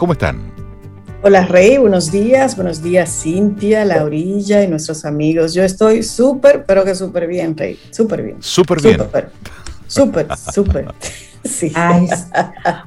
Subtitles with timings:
[0.00, 0.40] ¿Cómo están?
[1.20, 5.52] Hola Rey, buenos días, buenos días Cintia, Laurilla y nuestros amigos.
[5.52, 8.36] Yo estoy súper, pero que súper bien, Rey, súper bien.
[8.40, 8.98] Súper bien.
[9.86, 10.86] Súper, súper.
[11.44, 11.70] Sí.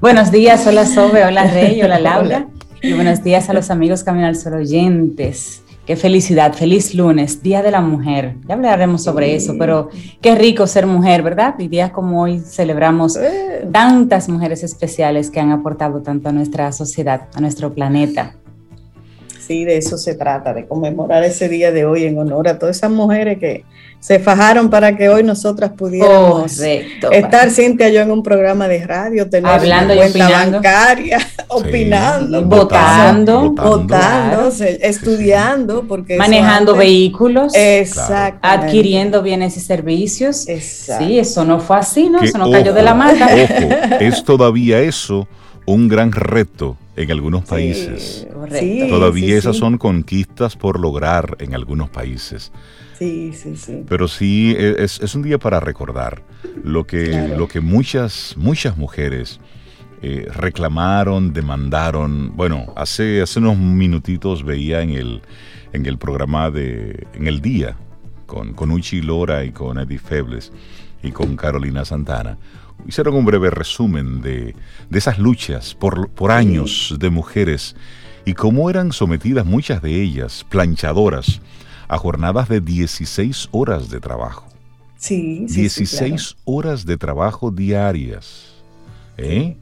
[0.02, 2.48] buenos días, hola Sobe, hola Rey, hola Laura.
[2.82, 5.63] Y buenos días a los amigos Camino al Sol oyentes.
[5.86, 8.38] Qué felicidad, feliz lunes, Día de la Mujer.
[8.48, 9.90] Ya hablaremos sobre eso, pero
[10.22, 11.56] qué rico ser mujer, ¿verdad?
[11.60, 13.20] Y días como hoy celebramos
[13.70, 18.34] tantas mujeres especiales que han aportado tanto a nuestra sociedad, a nuestro planeta.
[19.54, 22.76] Sí, de eso se trata, de conmemorar ese día de hoy en honor a todas
[22.76, 23.64] esas mujeres que
[24.00, 29.30] se fajaron para que hoy nosotras pudiéramos estar, Cintia, yo en un programa de radio,
[29.30, 39.56] tener Hablando una cuenta bancaria, opinando, votando, votando, estudiando, porque manejando vehículos, exacto, adquiriendo bienes
[39.56, 40.38] y servicios.
[40.38, 42.22] Sí, eso no fue así, ¿no?
[42.24, 43.28] eso no cayó de la mata.
[44.00, 45.28] es todavía eso
[45.66, 48.28] un gran reto en algunos países.
[48.52, 52.52] Sí, Todavía esas son conquistas por lograr en algunos países.
[52.98, 53.84] Sí, sí, sí.
[53.88, 56.22] Pero sí, e, es, un día para recordar
[56.64, 59.40] lo que, lo que muchas, muchas mujeres
[60.02, 62.36] eh, reclamaron, demandaron.
[62.36, 65.22] Bueno, hace, hace unos minutitos veía en el,
[65.72, 67.78] en el programa de En el Día,
[68.26, 70.52] con, con Uchi Lora y con Eddie Febles
[71.02, 72.38] y con Carolina Santana,
[72.88, 74.56] hicieron un breve resumen de,
[74.90, 77.76] de esas luchas por, por años de mujeres
[78.26, 81.42] y cómo eran sometidas muchas de ellas, planchadoras,
[81.88, 84.48] a jornadas de 16 horas de trabajo.
[84.98, 88.54] Sí, sí 16 horas de trabajo diarias,
[89.18, 89.58] ¿eh?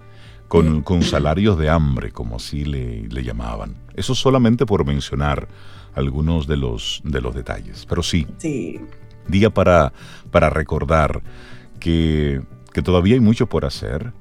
[0.47, 3.73] Con, con, salarios de hambre, como así le, le, llamaban.
[3.95, 5.47] Eso solamente por mencionar
[5.95, 7.85] algunos de los, de los detalles.
[7.87, 8.81] Pero sí, sí.
[9.29, 9.93] día para,
[10.29, 11.21] para recordar
[11.79, 12.41] que,
[12.73, 14.13] que, todavía hay mucho por hacer,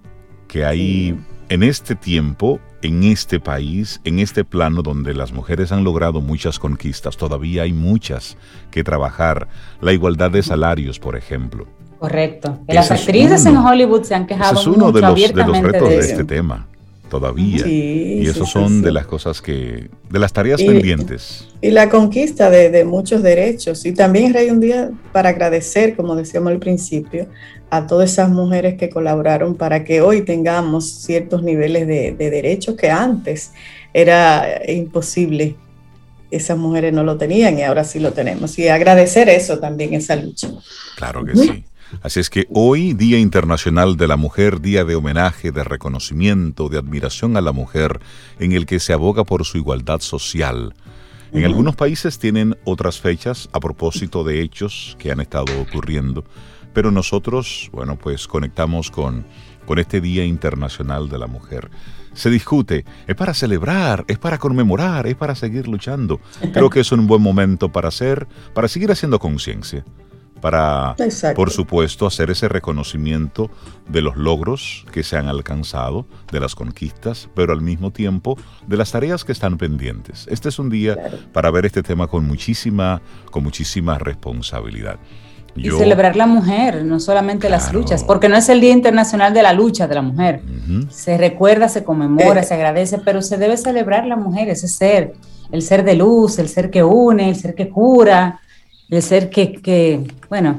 [0.49, 5.85] que hay en este tiempo en este país, en este plano donde las mujeres han
[5.85, 8.37] logrado muchas conquistas, todavía hay muchas
[8.71, 9.49] que trabajar.
[9.81, 11.67] La igualdad de salarios, por ejemplo.
[11.99, 12.59] Correcto.
[12.67, 15.99] las actrices en Hollywood se han quejado es uno de, los, de los retos de,
[15.99, 16.70] este tema
[17.11, 17.67] todavía.
[17.67, 21.47] y eso son de las cosas que, de las tareas pendientes.
[21.61, 23.85] Y la conquista de, muchos derechos.
[23.85, 27.27] Y también, Rey, un día para agradecer, como decíamos al principio,
[27.69, 32.91] a todas esas mujeres que colaboraron para que hoy tengamos ciertos niveles de, derechos que
[32.91, 33.53] antes
[33.93, 35.57] era imposible.
[36.31, 38.59] Esas mujeres no lo tenían y ahora sí lo tenemos.
[38.59, 40.49] Y agradecer eso también, esa lucha.
[40.97, 41.65] Claro que sí.
[42.03, 46.79] Así es que hoy, Día Internacional de la Mujer, día de homenaje, de reconocimiento, de
[46.79, 48.01] admiración a la mujer,
[48.39, 50.75] en el que se aboga por su igualdad social.
[51.33, 56.25] En algunos países tienen otras fechas a propósito de hechos que han estado ocurriendo,
[56.73, 59.25] pero nosotros, bueno, pues conectamos con,
[59.65, 61.71] con este Día Internacional de la Mujer.
[62.15, 66.21] Se discute, es para celebrar, es para conmemorar, es para seguir luchando.
[66.53, 69.85] Creo que es un buen momento para hacer, para seguir haciendo conciencia
[70.41, 70.97] para,
[71.35, 73.51] por supuesto, hacer ese reconocimiento
[73.89, 78.37] de los logros que se han alcanzado, de las conquistas, pero al mismo tiempo
[78.67, 80.27] de las tareas que están pendientes.
[80.31, 80.97] Este es un día
[81.33, 84.99] para ver este tema con muchísima, con muchísima responsabilidad.
[85.57, 89.43] y celebrar la mujer, no solamente las luchas, porque no es el Día Internacional de
[89.43, 90.43] la Lucha de la Mujer.
[90.89, 92.45] Se recuerda, se conmemora, eh.
[92.45, 95.13] se agradece, pero se debe celebrar la mujer, ese ser,
[95.51, 98.41] el ser de luz, el ser que une, el ser que cura,
[98.91, 100.59] el ser que, bueno,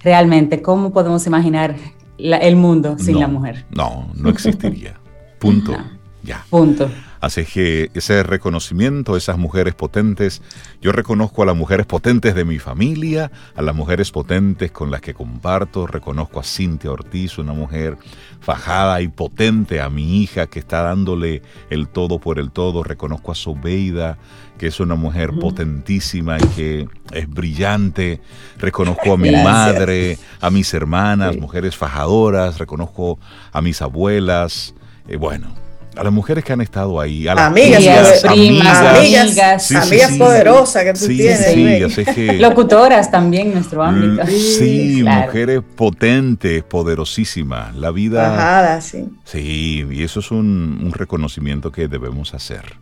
[0.00, 1.76] realmente, ¿cómo podemos imaginar
[2.18, 3.66] el mundo sin la mujer?
[3.70, 4.94] No, no existiría.
[5.38, 5.72] Punto.
[6.22, 6.44] Ya.
[6.50, 6.90] Punto.
[7.26, 10.42] Así que ese reconocimiento, esas mujeres potentes,
[10.80, 15.00] yo reconozco a las mujeres potentes de mi familia, a las mujeres potentes con las
[15.00, 17.98] que comparto, reconozco a Cintia Ortiz, una mujer
[18.38, 23.32] fajada y potente, a mi hija que está dándole el todo por el todo, reconozco
[23.32, 24.18] a Sobeida,
[24.56, 28.20] que es una mujer potentísima y que es brillante,
[28.56, 33.18] reconozco a mi madre, a mis hermanas, mujeres fajadoras, reconozco
[33.50, 34.76] a mis abuelas,
[35.08, 35.65] eh, bueno,
[35.96, 40.92] a las mujeres que han estado ahí, a las amigas, amigas, amigas, amigas, poderosas que
[40.92, 42.40] tú tienes.
[42.40, 44.26] Locutoras también en nuestro ámbito.
[44.26, 47.74] Sí, mujeres potentes, poderosísimas.
[47.74, 48.28] La vida.
[48.28, 49.08] Bajada, sí.
[49.24, 52.76] Sí, y eso es un, un reconocimiento que debemos hacer.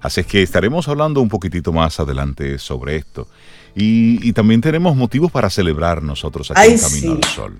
[0.00, 3.26] Así es que estaremos hablando un poquitito más adelante sobre esto.
[3.74, 7.58] Y, también tenemos motivos para celebrar nosotros aquí en Camino al Sol.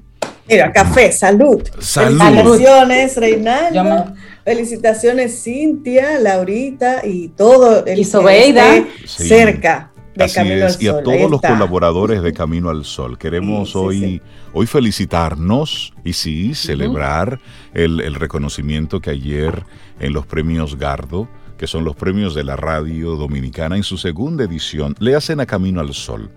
[0.49, 1.63] Mira, café, salud.
[1.79, 2.19] Salud.
[2.19, 4.15] Felicitaciones, Reinaldo.
[4.45, 8.85] Felicitaciones, Cintia, Laurita y todo el y Sobeida.
[9.07, 9.91] cerca.
[10.15, 10.83] de Camino al Sol.
[10.83, 13.17] Y a todos los colaboradores de Camino al Sol.
[13.17, 14.21] Queremos hoy,
[14.53, 17.41] hoy felicitarnos y sí, celebrar
[17.73, 19.65] el, el, reconocimiento que ayer
[19.99, 21.27] en los premios Gardo,
[21.57, 25.47] que son los premios de la radio dominicana, en su segunda edición, le hacen a
[25.47, 26.31] Camino al Sol,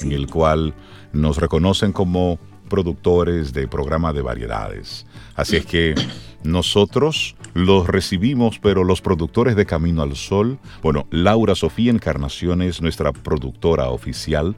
[0.00, 0.74] en el cual
[1.12, 2.40] nos reconocen como
[2.72, 5.04] productores de programa de variedades.
[5.36, 5.94] Así es que
[6.42, 12.80] nosotros los recibimos, pero los productores de Camino al Sol, bueno, Laura Sofía Encarnación es
[12.80, 14.56] nuestra productora oficial,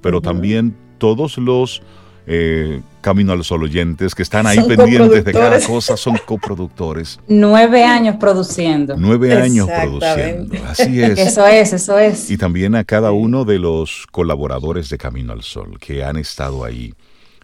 [0.00, 1.82] pero también todos los
[2.26, 7.20] eh, Camino al Sol oyentes que están ahí pendientes de cada cosa son coproductores.
[7.28, 8.96] Nueve años produciendo.
[8.96, 10.56] Nueve años produciendo.
[10.66, 11.18] Así es.
[11.18, 12.30] Eso es, eso es.
[12.30, 16.64] Y también a cada uno de los colaboradores de Camino al Sol que han estado
[16.64, 16.94] ahí.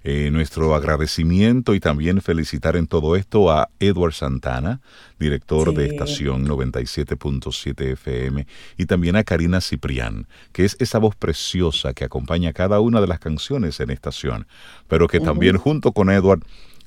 [0.08, 4.80] Eh, nuestro agradecimiento y también felicitar en todo esto a Edward Santana,
[5.18, 8.46] director de estación 97.7 FM,
[8.78, 13.08] y también a Karina Ciprián, que es esa voz preciosa que acompaña cada una de
[13.08, 14.46] las canciones en estación,
[14.86, 16.44] pero que también junto con Edward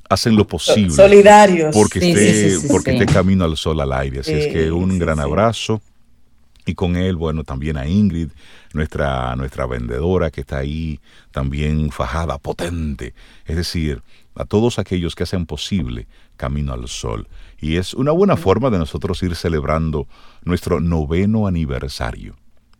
[0.10, 0.92] hacen lo posible.
[0.92, 1.76] Solidarios.
[1.76, 4.22] Porque, esté, porque esté camino al sol al aire.
[4.22, 5.82] Así es que un gran abrazo.
[6.70, 8.30] Y con él, bueno, también a Ingrid,
[8.74, 11.00] nuestra, nuestra vendedora que está ahí
[11.32, 13.16] también fajada, potente.
[13.46, 14.04] Es decir,
[14.36, 16.08] a todos aquellos que hacen posible
[16.38, 17.28] Camino al Sol.
[17.60, 20.08] Y es una buena forma de nosotros ir celebrando
[20.44, 22.36] nuestro noveno aniversario.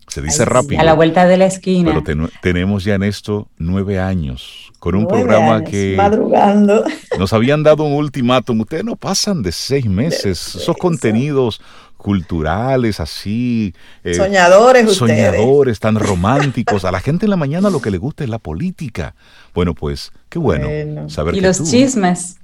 [0.08, 0.82] Se dice rápido.
[0.82, 1.92] A la vuelta de la esquina.
[1.92, 6.84] Pero tenemos ya en esto nueve años, con un programa que madrugando.
[7.18, 8.62] nos habían dado un ultimátum.
[8.62, 10.56] Ustedes no pasan de seis meses.
[10.56, 11.62] Esos contenidos
[12.00, 13.76] culturales así.
[14.06, 16.86] Eh, soñadores Soñadores, tan románticos.
[16.86, 19.16] A la gente en la mañana lo que le gusta es la política.
[19.54, 22.38] Bueno, pues qué bueno, saber y los chismes.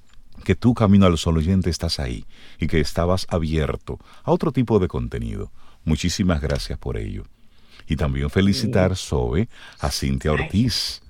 [0.43, 2.25] Que tú, Camino al Sol oyente, estás ahí
[2.59, 5.51] y que estabas abierto a otro tipo de contenido.
[5.85, 7.23] Muchísimas gracias por ello.
[7.87, 9.47] Y también felicitar, Sobe,
[9.79, 11.01] a Cintia Ortiz,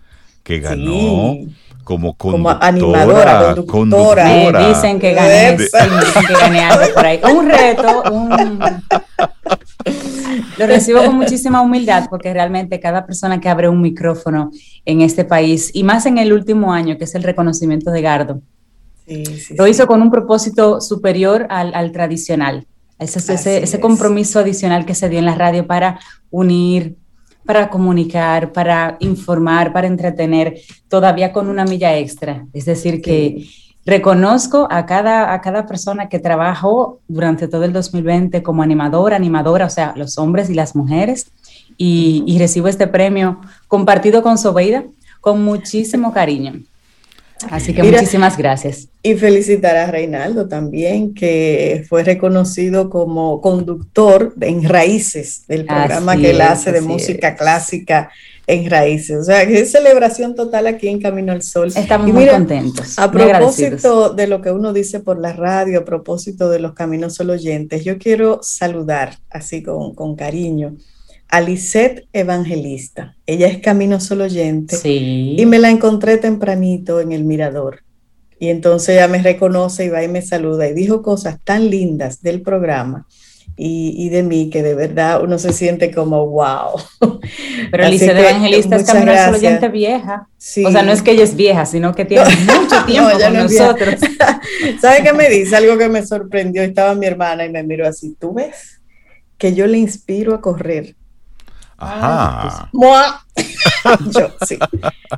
[0.45, 1.39] que ganó
[1.83, 4.25] como, como animadora, conductora.
[4.25, 5.89] Me dicen que gané, dicen
[6.27, 7.19] que gané algo por ahí.
[7.35, 8.59] Un reto, un...
[10.57, 14.51] Lo recibo con muchísima humildad porque realmente cada persona que abre un micrófono
[14.85, 18.41] en este país, y más en el último año, que es el reconocimiento de Gardo,
[19.57, 22.67] lo hizo con un propósito superior al, al tradicional.
[22.99, 25.99] Ese, ese, ese compromiso adicional que se dio en la radio para
[26.29, 26.97] unir,
[27.45, 30.59] para comunicar, para informar, para entretener,
[30.89, 32.45] todavía con una milla extra.
[32.53, 33.47] Es decir, que
[33.85, 39.65] reconozco a cada, a cada persona que trabajó durante todo el 2020 como animadora, animadora,
[39.65, 41.31] o sea, los hombres y las mujeres,
[41.77, 44.83] y, y recibo este premio compartido con Sobeida
[45.21, 46.53] con muchísimo cariño.
[47.49, 48.87] Así que muchísimas gracias.
[49.03, 56.31] Y felicitar a Reinaldo también, que fue reconocido como conductor en Raíces, del programa que
[56.31, 58.09] él hace de música clásica
[58.47, 59.17] en Raíces.
[59.17, 61.71] O sea, que es celebración total aquí en Camino al Sol.
[61.75, 62.97] Estamos muy contentos.
[62.97, 67.15] A propósito de lo que uno dice por la radio, a propósito de los Caminos
[67.15, 70.75] Sol oyentes, yo quiero saludar así con, con cariño
[71.35, 73.17] Alicet Evangelista.
[73.25, 74.77] Ella es Camino Solo Oyente.
[74.77, 75.35] Sí.
[75.37, 77.83] Y me la encontré tempranito en el mirador.
[78.39, 82.21] Y entonces ella me reconoce y va y me saluda y dijo cosas tan lindas
[82.21, 83.05] del programa
[83.57, 86.79] y, de mí que de verdad uno se siente como wow.
[87.71, 90.29] Pero Alicet Evangelista es Camino Solo Oyente vieja.
[90.65, 92.23] O sea, no es que ella es vieja, sino que tiene
[92.61, 93.95] mucho tiempo con nosotros.
[94.81, 95.57] ¿Sabe qué me dice?
[95.57, 96.63] Algo que me sorprendió.
[96.63, 98.15] Estaba mi hermana y me miró así.
[98.17, 98.79] ¿Tú ves?
[99.37, 100.95] Que yo le inspiro a correr
[101.77, 102.69] Ajá.
[104.11, 104.57] Yo, sí.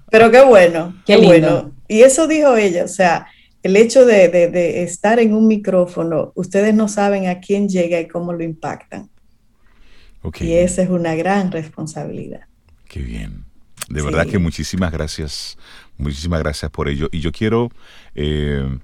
[0.10, 1.72] Pero qué bueno, qué, bueno.
[1.88, 3.28] Y eso dijo ella, o sea,
[3.64, 8.34] el hecho de, estar en un micrófono, ustedes no saben a quién llega y cómo
[8.34, 9.10] lo impactan.
[10.42, 12.42] Y esa es una gran responsabilidad.
[12.88, 13.46] Qué bien.
[13.90, 15.58] De verdad que muchísimas gracias,
[15.98, 17.08] muchísimas gracias por ello.
[17.12, 17.70] Y yo quiero,
[18.16, 18.78] eh,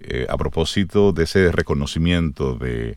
[0.00, 2.96] eh, a propósito de ese reconocimiento de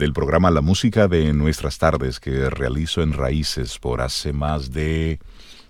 [0.00, 5.20] del programa La Música de Nuestras Tardes que realizo en Raíces por hace más de,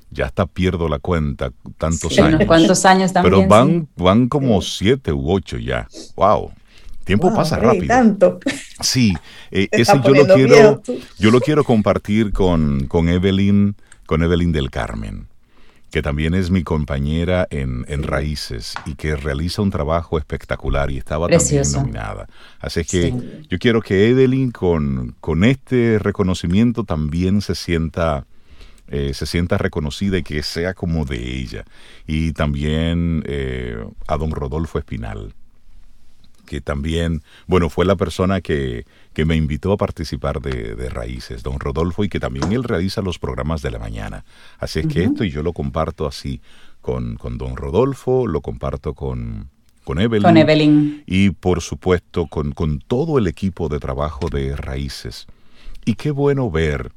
[0.09, 2.41] ya hasta pierdo la cuenta, tantos años.
[2.47, 3.35] ¿Cuántos años también?
[3.35, 5.89] Pero van, van como siete u ocho ya.
[6.15, 6.53] ¡Wow!
[7.03, 7.89] Tiempo pasa rápido.
[7.89, 8.39] Tanto.
[8.81, 9.15] Sí,
[9.51, 10.83] eh, ese yo lo quiero,
[11.19, 13.75] yo lo quiero compartir con, con Evelyn,
[14.07, 15.30] con Evelyn del Carmen
[15.91, 21.29] que también es mi compañera en, Raíces y que realiza un trabajo espectacular y estaba
[21.29, 22.29] también nominada.
[22.61, 23.13] Así que
[23.49, 28.27] yo quiero que Evelyn con, con este reconocimiento también se sienta,
[28.89, 31.65] eh, se sienta reconocida y que sea como de ella.
[32.07, 35.35] Y también eh, a don Rodolfo Espinal,
[36.50, 41.45] que también, bueno, fue la persona que, que me invitó a participar de, de, Raíces,
[41.45, 44.25] don Rodolfo, y que también él realiza los programas de la mañana.
[44.59, 46.40] Así es que esto y yo lo comparto así
[46.80, 49.49] con, con don Rodolfo, lo comparto con,
[49.85, 50.25] con Evelyn.
[50.25, 51.04] Con Evelyn.
[51.07, 55.28] Y por supuesto con, con todo el equipo de trabajo de Raíces.
[55.85, 56.90] Y qué bueno ver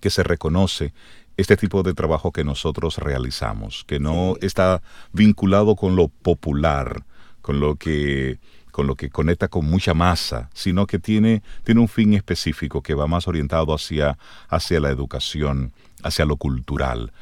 [0.00, 0.92] que se reconoce
[1.38, 4.82] este tipo de trabajo que nosotros realizamos, que no está
[5.14, 7.06] vinculado con lo popular,
[7.44, 8.38] con lo que
[8.70, 12.94] con lo que conecta con mucha masa, sino que tiene, tiene un fin específico que
[12.94, 15.72] va más orientado hacia, hacia la educación,
[16.02, 17.12] hacia lo cultural.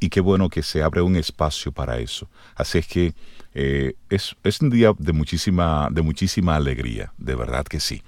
[0.00, 2.30] Y qué bueno que se abre un espacio para eso.
[2.54, 3.14] Así es que
[3.52, 8.02] eh, es, es un día de muchísima, de muchísima alegría, de verdad que sí.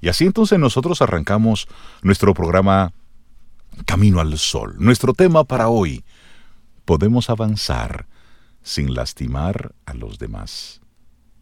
[0.00, 1.66] Y así entonces nosotros arrancamos
[2.02, 2.92] nuestro programa
[3.84, 4.76] Camino al Sol.
[4.78, 6.04] Nuestro tema para hoy,
[6.84, 8.06] podemos avanzar
[8.62, 10.83] sin lastimar a los demás.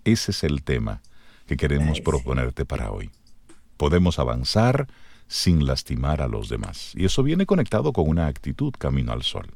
[0.05, 1.03] Ese es el tema
[1.47, 3.11] que queremos proponerte para hoy.
[3.77, 4.89] Podemos avanzar
[5.29, 6.93] sin lastimar a los demás.
[6.95, 9.47] Y eso viene conectado con una actitud camino al sol.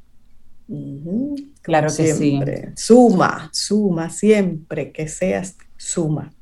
[1.62, 2.40] Claro que sí.
[2.76, 6.32] Suma, suma, siempre que seas suma.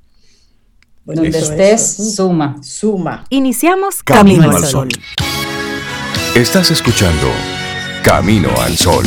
[1.05, 2.57] Donde estés, suma.
[2.63, 3.25] Suma.
[3.29, 4.89] Iniciamos Camino, al sol.
[6.35, 7.29] Estás escuchando
[8.03, 9.05] Camino al sol.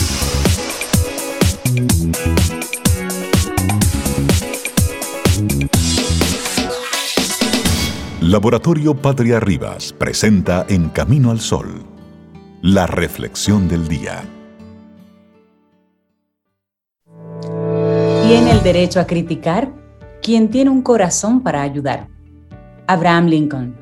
[8.28, 11.86] Laboratorio Patria Rivas presenta En Camino al Sol,
[12.62, 14.22] la reflexión del día.
[18.28, 19.72] Tiene el derecho a criticar
[20.22, 22.10] quien tiene un corazón para ayudar.
[22.86, 23.78] Abraham Lincoln.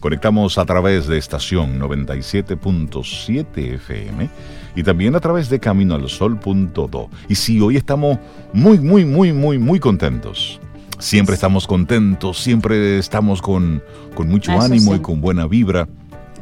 [0.00, 4.28] Conectamos a través de estación 97.7 FM
[4.74, 7.10] y también a través de caminoalsol.do.
[7.28, 8.18] Y sí, hoy estamos
[8.52, 10.60] muy, muy, muy, muy, muy contentos
[11.02, 13.82] Siempre estamos contentos, siempre estamos con,
[14.14, 15.88] con mucho ánimo y con buena vibra.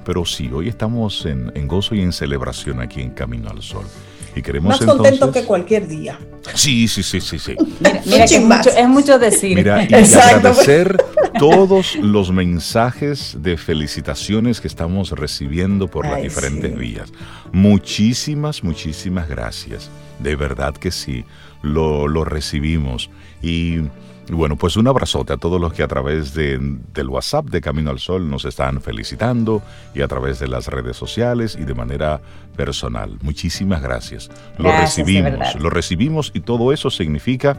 [0.04, 3.86] Pero sí, hoy estamos en, en, gozo y en celebración aquí en Camino al Sol.
[4.36, 6.18] Y queremos Más contento que cualquier día.
[6.54, 7.56] Sí, sí, sí, sí, sí.
[8.04, 9.56] Mira, que es, mucho, es, mucho, decir.
[9.56, 10.94] Mira, y agradecer
[11.38, 16.78] todos los mensajes de felicitaciones que estamos recibiendo por Ay, las diferentes sí.
[16.78, 17.10] vías.
[17.52, 19.90] Muchísimas, muchísimas gracias.
[20.18, 21.24] De verdad que sí,
[21.62, 23.08] lo, lo recibimos.
[23.42, 23.80] Y
[24.36, 26.58] bueno, pues un abrazote a todos los que a través de,
[26.94, 29.62] del WhatsApp de Camino al Sol nos están felicitando
[29.94, 32.20] y a través de las redes sociales y de manera
[32.56, 33.18] personal.
[33.22, 34.30] Muchísimas gracias.
[34.58, 37.56] Lo recibimos, lo recibimos y todo eso significa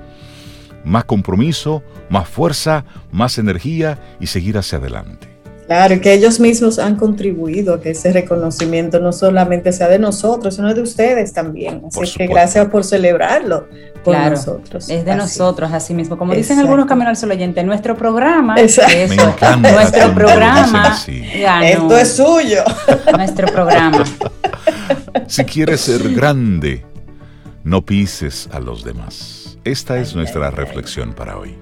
[0.84, 5.31] más compromiso, más fuerza, más energía y seguir hacia adelante.
[5.72, 10.56] Claro, que ellos mismos han contribuido a que ese reconocimiento no solamente sea de nosotros,
[10.56, 11.82] sino de ustedes también.
[11.88, 13.70] Así por que gracias por celebrarlo
[14.04, 14.90] con claro, nosotros.
[14.90, 15.18] Es de así.
[15.18, 16.18] nosotros, así mismo.
[16.18, 18.98] Como dicen algunos caminos al sol oyente, nuestro programa, Exacto.
[18.98, 20.98] eso, nuestro programa,
[21.40, 22.64] ya, esto es suyo.
[23.16, 24.04] Nuestro programa.
[25.28, 26.84] Si quieres ser grande,
[27.64, 29.58] no pises a los demás.
[29.64, 31.56] Esta es nuestra reflexión para hoy.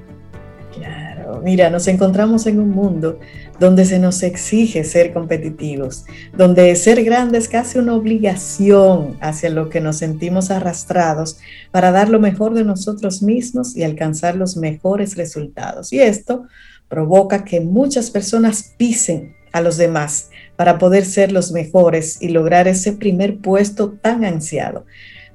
[0.74, 3.20] Claro, mira, nos encontramos en un mundo
[3.60, 9.70] donde se nos exige ser competitivos, donde ser grande es casi una obligación hacia lo
[9.70, 11.38] que nos sentimos arrastrados
[11.72, 15.92] para dar lo mejor de nosotros mismos y alcanzar los mejores resultados.
[15.92, 16.48] Y esto
[16.88, 22.68] provoca que muchas personas pisen a los demás para poder ser los mejores y lograr
[22.68, 24.86] ese primer puesto tan ansiado.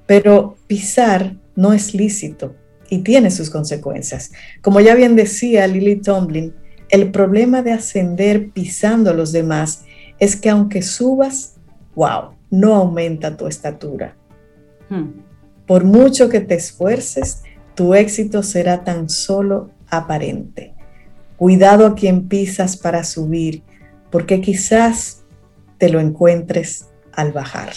[0.07, 2.55] Pero pisar no es lícito
[2.91, 4.33] y tiene sus consecuencias.
[4.63, 6.55] Como ya bien decía Lily Tomlin,
[6.95, 9.85] el problema de ascender pisando a los demás
[10.21, 11.57] es que aunque subas,
[11.97, 14.17] wow, no aumenta tu estatura.
[14.89, 15.09] Hmm.
[15.67, 17.43] Por mucho que te esfuerces,
[17.75, 20.73] tu éxito será tan solo aparente.
[21.37, 23.65] Cuidado a quien pisas para subir,
[24.13, 25.25] porque quizás
[25.79, 27.73] te lo encuentres al bajar.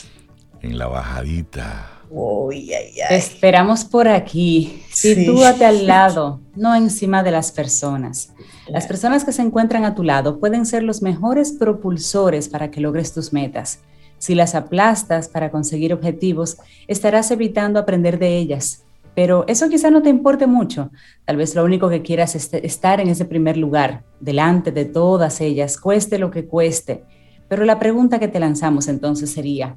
[0.62, 1.97] En la bajadita.
[2.13, 2.49] Oh.
[2.49, 4.83] Te esperamos por aquí.
[4.91, 5.63] Sitúate sí.
[5.63, 8.33] al lado, no encima de las personas.
[8.67, 12.81] Las personas que se encuentran a tu lado pueden ser los mejores propulsores para que
[12.81, 13.79] logres tus metas.
[14.17, 18.83] Si las aplastas para conseguir objetivos, estarás evitando aprender de ellas.
[19.13, 20.91] Pero eso quizá no te importe mucho.
[21.25, 25.41] Tal vez lo único que quieras es estar en ese primer lugar, delante de todas
[25.41, 27.03] ellas, cueste lo que cueste.
[27.47, 29.75] Pero la pregunta que te lanzamos entonces sería,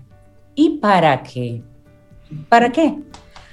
[0.54, 1.62] ¿y para qué?
[2.48, 2.98] ¿Para qué?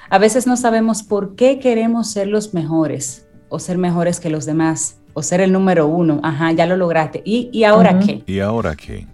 [0.09, 4.45] A veces no sabemos por qué queremos ser los mejores o ser mejores que los
[4.45, 6.19] demás o ser el número uno.
[6.23, 7.21] Ajá, ya lo lograste.
[7.25, 8.23] ¿Y, y ahora uh -huh.
[8.25, 8.31] qué?
[8.31, 9.07] ¿Y ahora qué?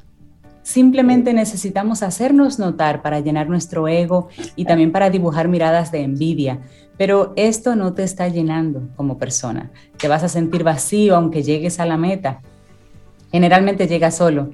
[0.62, 6.60] Simplemente necesitamos hacernos notar para llenar nuestro ego y también para dibujar miradas de envidia.
[6.98, 9.72] Pero esto no te está llenando como persona.
[9.98, 12.42] Te vas a sentir vacío aunque llegues a la meta.
[13.32, 14.52] Generalmente llegas solo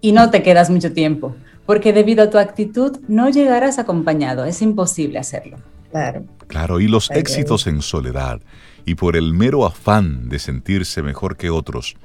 [0.00, 1.34] y no te quedas mucho tiempo,
[1.66, 4.44] porque debido a tu actitud no llegarás acompañado.
[4.44, 5.58] Es imposible hacerlo.
[5.90, 6.24] Claro.
[6.46, 8.40] Claro, y los éxitos en soledad
[8.84, 11.96] y por el mero afán de sentirse mejor que otros,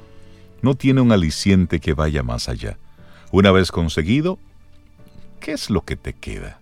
[0.62, 2.78] no tiene un aliciente que vaya más allá.
[3.32, 4.40] Una vez conseguido,
[5.40, 6.60] ¿qué es lo que te queda?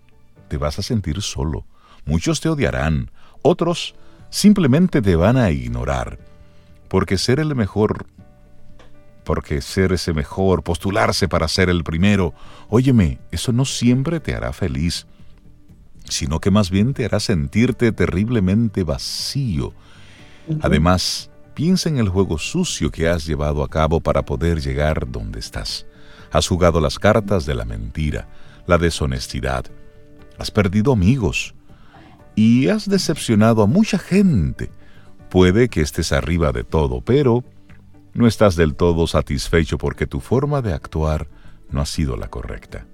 [0.48, 1.66] Te vas a sentir solo.
[2.06, 3.12] Muchos te odiarán,
[3.42, 3.96] otros
[4.30, 6.20] simplemente te van a ignorar.
[6.88, 8.06] Porque ser el mejor,
[9.26, 12.34] porque ser ese mejor, postularse para ser el primero,
[12.70, 15.06] óyeme, eso no siempre te hará feliz,
[16.06, 19.74] sino que más bien te hará sentirte terriblemente vacío.
[20.62, 25.40] Además, piensa en el juego sucio que has llevado a cabo para poder llegar donde
[25.40, 25.86] estás.
[26.32, 28.28] Has jugado las cartas de la mentira,
[28.68, 29.66] la deshonestidad.
[30.38, 31.56] Has perdido amigos
[32.36, 34.70] y has decepcionado a mucha gente.
[35.30, 37.44] Puede que estés arriba de todo, pero
[38.16, 41.28] no estás del todo satisfecho porque tu forma de actuar
[41.70, 42.88] no ha sido la correcta.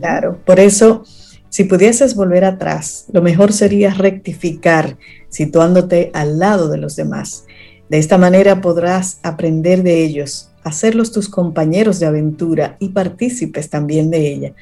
[0.00, 1.02] Claro, por eso,
[1.48, 4.98] si pudieses volver atrás, lo mejor sería rectificar,
[5.30, 7.46] situándote al lado de los demás.
[7.88, 14.10] De esta manera podrás aprender de ellos, hacerlos tus compañeros de aventura y partícipes también
[14.10, 14.52] de ella.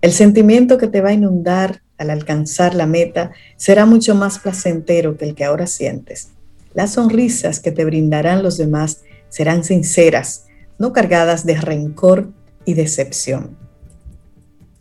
[0.00, 5.16] El sentimiento que te va a inundar al alcanzar la meta será mucho más placentero
[5.16, 6.30] que el que ahora sientes.
[6.74, 10.46] Las sonrisas que te brindarán los demás serán sinceras,
[10.78, 12.28] no cargadas de rencor
[12.66, 13.56] y decepción.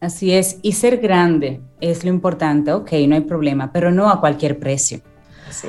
[0.02, 4.20] Así es, y ser grande es lo importante, ok, no hay problema, pero no a
[4.20, 5.00] cualquier precio.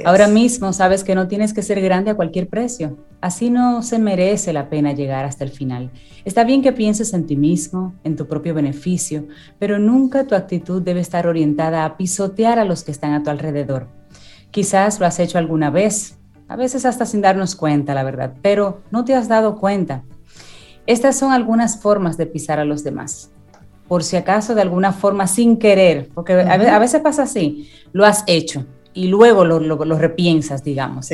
[0.04, 2.98] Ahora mismo sabes que no tienes que ser grande a cualquier precio.
[3.20, 5.90] Así no se merece la pena llegar hasta el final.
[6.24, 9.26] Está bien que pienses en ti mismo, en tu propio beneficio,
[9.58, 13.30] pero nunca tu actitud debe estar orientada a pisotear a los que están a tu
[13.30, 13.88] alrededor.
[14.50, 16.16] Quizás lo has hecho alguna vez,
[16.52, 20.04] a veces hasta sin darnos cuenta, la verdad, pero no te has dado cuenta.
[20.86, 23.30] Estas son algunas formas de pisar a los demás.
[23.88, 28.22] Por si acaso, de alguna forma, sin querer, porque a veces pasa así, lo has
[28.26, 31.08] hecho, y luego lo, lo, repiensas, digamos.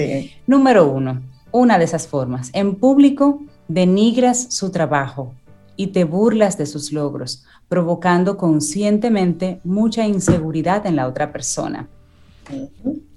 [0.49, 2.51] Número uno, una de esas formas.
[2.53, 5.35] En público denigras su trabajo
[5.77, 11.89] y te burlas de sus logros, provocando conscientemente mucha inseguridad en la otra persona.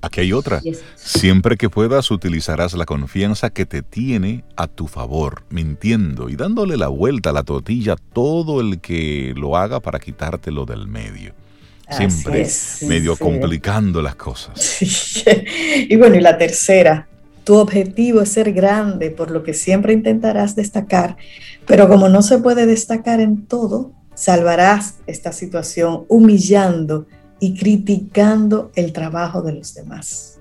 [0.02, 0.62] Aquí hay otra.
[0.96, 6.78] Siempre que puedas utilizarás la confianza que te tiene a tu favor, mintiendo y dándole
[6.78, 11.34] la vuelta a la tortilla todo el que lo haga para quitártelo del medio.
[11.90, 12.48] Siempre
[12.88, 14.80] medio complicando las cosas.
[15.90, 17.08] Y bueno, y la tercera,
[17.44, 21.18] tu objetivo es ser grande, por lo que siempre intentarás destacar,
[21.68, 27.08] pero como no se puede destacar en todo, salvarás esta situación humillando
[27.42, 30.40] y criticando el trabajo de los demás.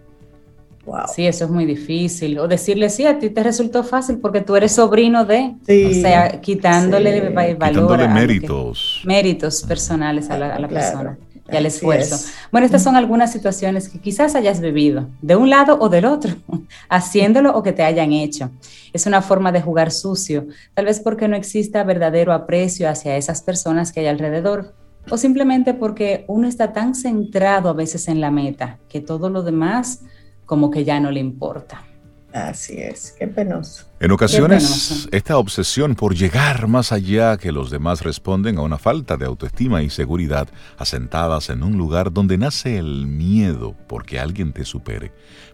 [0.85, 1.05] Wow.
[1.15, 2.39] Sí, eso es muy difícil.
[2.39, 6.41] O decirle, sí, a ti te resultó fácil porque tú eres sobrino de, o sea,
[6.41, 8.07] quitándole valor.
[8.11, 9.01] méritos.
[9.05, 11.19] méritos personales a la, persona
[11.51, 12.19] y al esfuerzo.
[12.53, 16.35] Bueno, estas son algunas situaciones que quizás hayas vivido, de un lado o del otro,
[16.91, 18.51] haciéndolo o que te hayan hecho.
[18.93, 23.41] Es una forma de jugar sucio, tal vez porque no exista verdadero aprecio hacia esas
[23.41, 24.75] personas que hay alrededor,
[25.11, 29.43] o simplemente porque uno está tan centrado a veces en la meta que todo lo
[29.43, 30.03] demás
[30.47, 31.85] como que ya no le importa.
[32.33, 33.87] Así es, qué penoso.
[33.99, 39.17] En ocasiones, esta obsesión por llegar más allá que los demás responden a una falta
[39.17, 44.65] de autoestima y seguridad asentadas en un lugar donde nace el miedo porque alguien te
[44.65, 45.13] supere.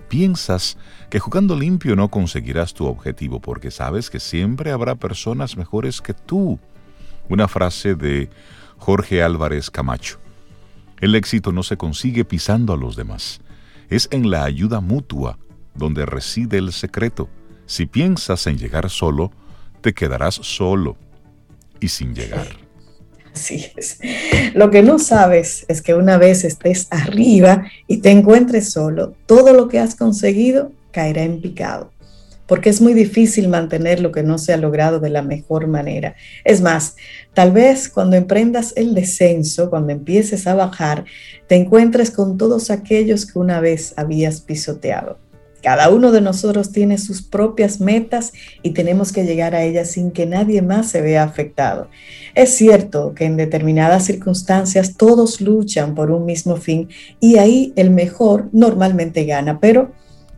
[0.09, 0.77] Piensas
[1.09, 6.13] que jugando limpio no conseguirás tu objetivo porque sabes que siempre habrá personas mejores que
[6.13, 6.61] tú.
[7.31, 8.29] Una frase de
[8.79, 10.19] Jorge Álvarez Camacho.
[11.01, 13.41] El éxito no se consigue pisando a los demás,
[13.91, 15.39] es en la ayuda mutua
[15.75, 17.29] donde reside el secreto.
[17.67, 19.31] Si piensas en llegar solo,
[19.81, 20.97] te quedarás solo
[21.81, 22.47] y sin llegar.
[23.35, 23.99] Así es.
[24.55, 29.53] Lo que no sabes es que una vez estés arriba y te encuentres solo, todo
[29.53, 31.93] lo que has conseguido caerá en picado,
[32.47, 36.15] porque es muy difícil mantener lo que no se ha logrado de la mejor manera.
[36.45, 36.97] Es más,
[37.35, 41.05] tal vez cuando emprendas el descenso, cuando empieces a bajar,
[41.47, 45.19] te encuentres con todos aquellos que una vez habías pisoteado.
[45.63, 48.33] Cada uno de nosotros tiene sus propias metas
[48.63, 51.89] y tenemos que llegar a ellas sin que nadie más se vea afectado.
[52.37, 57.91] Es cierto que en determinadas circunstancias todos luchan por un mismo fin y ahí el
[57.91, 59.91] mejor normalmente gana, pero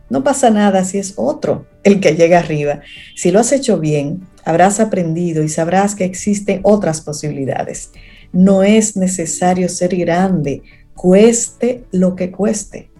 [0.09, 2.81] no pasa nada si es otro el que llega arriba.
[3.15, 7.91] Si lo has hecho bien, habrás aprendido y sabrás que existen otras posibilidades.
[8.31, 10.63] No es necesario ser grande
[10.99, 12.91] cueste lo que cueste.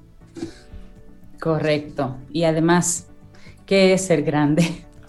[1.39, 2.17] Correcto.
[2.31, 3.07] Y además,
[3.65, 4.63] ¿qué es ser grande?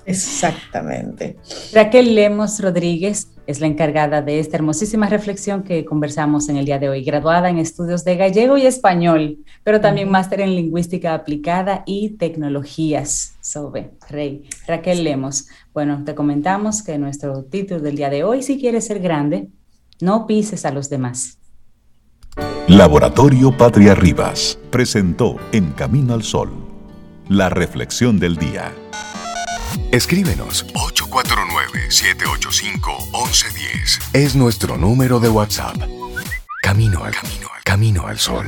[0.06, 1.36] Exactamente.
[1.72, 6.78] Raquel Lemos Rodríguez es la encargada de esta hermosísima reflexión que conversamos en el día
[6.78, 11.82] de hoy, graduada en estudios de gallego y español, pero también máster en lingüística aplicada
[11.84, 13.34] y tecnologías.
[13.40, 14.48] Sobe, Rey.
[14.68, 15.48] Raquel Lemos.
[15.74, 19.48] Bueno, te comentamos que nuestro título del día de hoy, si quieres ser grande,
[20.00, 21.38] no pises a los demás.
[22.68, 26.52] Laboratorio Patria Rivas presentó En Camino al Sol,
[27.28, 28.72] la reflexión del día.
[29.90, 30.64] Escríbenos
[31.70, 34.10] 849-785-1110.
[34.12, 35.76] Es nuestro número de WhatsApp.
[36.62, 38.46] Camino al camino, al camino al sol.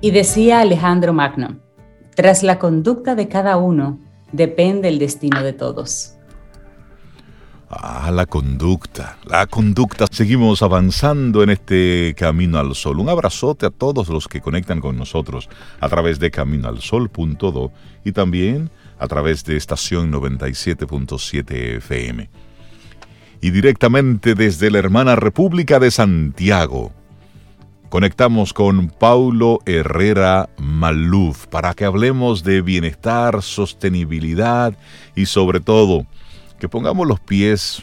[0.00, 1.60] Y decía Alejandro Magno,
[2.16, 4.00] tras la conducta de cada uno
[4.32, 6.16] depende el destino de todos.
[7.74, 10.04] Ah, la conducta, la conducta.
[10.10, 13.00] Seguimos avanzando en este Camino al Sol.
[13.00, 15.48] Un abrazote a todos los que conectan con nosotros
[15.80, 17.72] a través de caminoalsol.do
[18.04, 22.28] y también a través de estación 97.7 FM.
[23.40, 26.92] Y directamente desde la hermana República de Santiago,
[27.88, 34.76] conectamos con Paulo Herrera Maluf para que hablemos de bienestar, sostenibilidad
[35.16, 36.06] y sobre todo
[36.62, 37.82] que pongamos los pies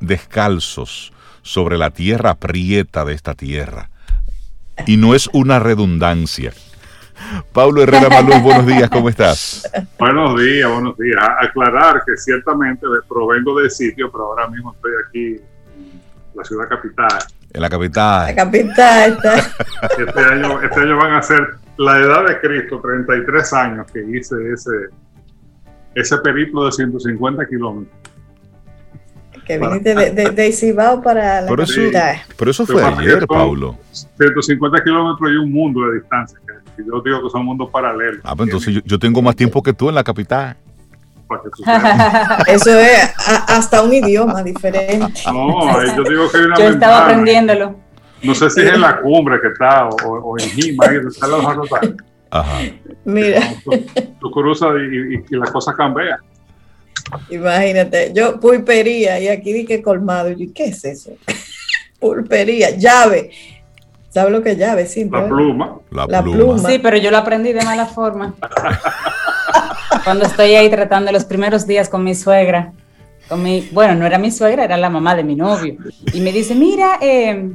[0.00, 3.88] descalzos sobre la tierra prieta de esta tierra.
[4.84, 6.52] Y no es una redundancia.
[7.52, 9.70] Paulo Herrera Maluf, buenos días, ¿cómo estás?
[9.96, 11.24] Buenos días, buenos días.
[11.40, 15.26] Aclarar que ciertamente provengo del sitio, pero ahora mismo estoy aquí
[15.76, 16.00] en
[16.34, 17.20] la ciudad capital
[17.52, 18.26] en la capital.
[18.26, 19.38] La capital está.
[19.98, 24.34] Este año, este año van a ser la edad de Cristo, 33 años que hice
[24.52, 24.70] ese,
[25.94, 27.96] ese periplo de 150 kilómetros.
[29.46, 32.16] Que viniste de, de, de Isibao para la Pero eso, capital.
[32.36, 33.76] pero eso fue ayer, Paulo.
[33.90, 36.38] 150 kilómetros y un mundo de distancia.
[36.76, 38.20] que Yo digo que son mundos paralelos.
[38.22, 40.56] Ah, pues entonces yo, yo tengo más tiempo que tú en la capital.
[41.28, 41.72] Que.
[42.52, 45.20] Eso es a- hasta un idioma diferente.
[45.26, 47.04] No, yo digo que hay una Yo estaba ventana.
[47.04, 47.76] aprendiéndolo.
[48.22, 51.44] No sé si es en la cumbre que está o, o- en donde están los
[51.44, 51.80] jarrotas.
[52.30, 52.60] Ajá.
[53.04, 53.70] Mira, Tú,
[54.20, 56.20] tú cruzas y, y, y la cosa cambia.
[57.30, 60.30] imagínate, yo pulpería y aquí di que colmado.
[60.30, 61.10] Y yo, ¿qué es eso?
[62.00, 63.30] Pulpería, llave.
[64.10, 64.86] ¿Sabes lo que es llave?
[64.86, 65.78] Sí, La pluma.
[65.90, 66.36] La, La pluma.
[66.54, 66.68] pluma.
[66.68, 68.34] Sí, pero yo lo aprendí de mala forma.
[70.04, 72.72] Cuando estoy ahí tratando los primeros días con mi suegra,
[73.28, 75.76] con mi, bueno, no era mi suegra, era la mamá de mi novio,
[76.12, 77.52] y me dice, mira, eh,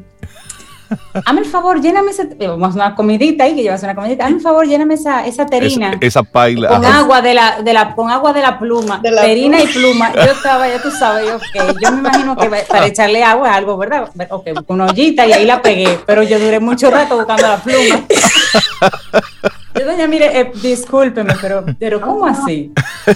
[1.26, 4.26] hazme el favor, lléname esa, eh, vamos a una comidita ahí, que llevas una comidita,
[4.26, 5.90] hazme el favor, lléname esa, esa terina.
[5.90, 6.70] Esa, esa paila.
[6.70, 7.00] con ajá.
[7.00, 9.70] agua de la, de la, con agua de la pluma, De la terina pluma.
[9.70, 10.14] y pluma.
[10.14, 13.56] Yo estaba, ya tú sabes, yo, ok, yo me imagino que para echarle agua es
[13.56, 14.10] algo, ¿verdad?
[14.30, 17.58] Ok, con una ollita y ahí la pegué, pero yo duré mucho rato buscando la
[17.58, 18.06] pluma.
[19.78, 22.72] Yo, doña, mire, eh, discúlpeme, pero, pero ¿cómo así?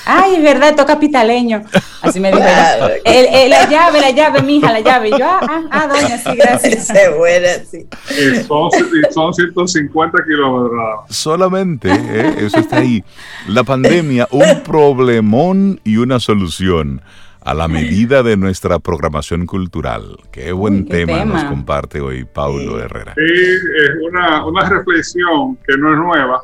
[0.05, 1.63] Ay, es verdad, esto es capitaleño.
[2.01, 2.75] Así me dijo ella.
[2.77, 2.93] Claro.
[3.05, 5.09] El- el- la llave, la llave, mija, la llave.
[5.09, 6.89] Y yo, ah, ah, ah, doña, sí, gracias.
[6.95, 7.87] Es buena, sí.
[8.11, 10.79] Y son, y son 150 kilómetros.
[11.09, 12.35] Solamente, ¿eh?
[12.39, 13.03] eso está ahí.
[13.47, 17.01] La pandemia, un problemón y una solución
[17.49, 20.17] a la medida de nuestra programación cultural.
[20.31, 22.83] Qué buen Uy, qué tema, nos comparte hoy Paulo Sí.
[22.83, 23.13] Herrera.
[23.15, 26.41] Sí, es una, una reflexión que no es nueva,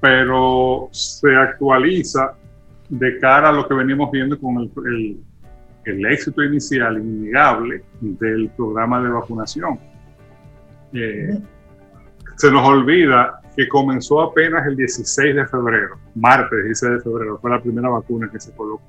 [0.00, 2.32] pero se actualiza
[2.88, 5.20] de cara a lo que venimos viendo con el, el-
[5.84, 9.80] el éxito inicial innegable del programa de vacunación.
[10.92, 11.36] Eh,
[12.36, 17.50] se nos olvida que comenzó apenas el 16 de febrero, martes 16 de febrero, fue
[17.50, 18.82] la primera vacuna que se colocó.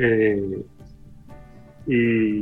[0.00, 0.64] Eh,
[1.86, 2.40] y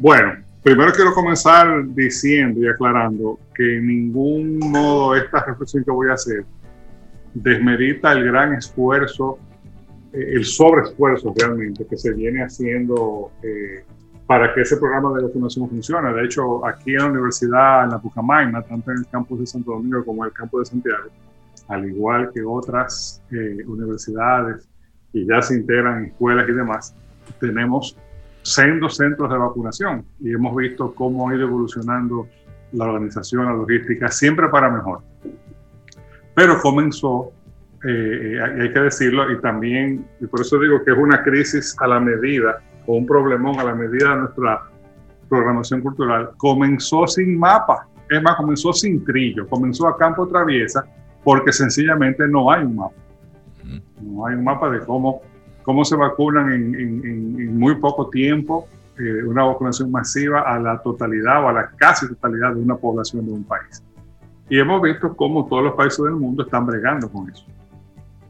[0.00, 6.10] bueno, primero quiero comenzar diciendo y aclarando que en ningún modo esta reflexión que voy
[6.10, 6.44] a hacer
[7.34, 9.38] desmerita el gran esfuerzo,
[10.12, 13.84] eh, el sobreesfuerzo realmente que se viene haciendo eh,
[14.26, 16.12] para que ese programa de vacunación funcione.
[16.12, 19.72] De hecho, aquí en la universidad, en la Pucamaima, tanto en el campus de Santo
[19.72, 21.08] Domingo como en el campus de Santiago,
[21.68, 23.22] al igual que otras
[23.66, 24.68] universidades
[25.12, 26.94] y ya se integran escuelas y demás,
[27.40, 27.96] tenemos
[28.42, 32.26] sendos centros de vacunación y hemos visto cómo ha ido evolucionando
[32.72, 35.00] la organización, la logística, siempre para mejor.
[36.34, 37.32] Pero comenzó,
[37.84, 41.76] eh, hay hay que decirlo, y también, y por eso digo que es una crisis
[41.78, 44.62] a la medida, o un problemón a la medida de nuestra
[45.28, 50.84] programación cultural, comenzó sin mapa Es más, comenzó sin trillo, comenzó a campo traviesa
[51.24, 53.01] porque sencillamente no hay un mapa.
[54.02, 55.22] No hay un mapa de cómo,
[55.62, 61.44] cómo se vacunan en, en, muy poco tiempo, eh, una vacunación masiva a la totalidad
[61.44, 63.82] o a la casi totalidad de una población de un país.
[64.48, 67.46] Y hemos visto cómo todos los países del mundo están bregando con eso.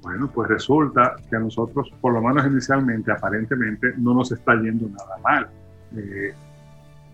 [0.03, 4.89] Bueno, pues resulta que a nosotros, por lo menos inicialmente, aparentemente, no nos está yendo
[4.89, 5.49] nada mal.
[5.97, 6.35] Eh,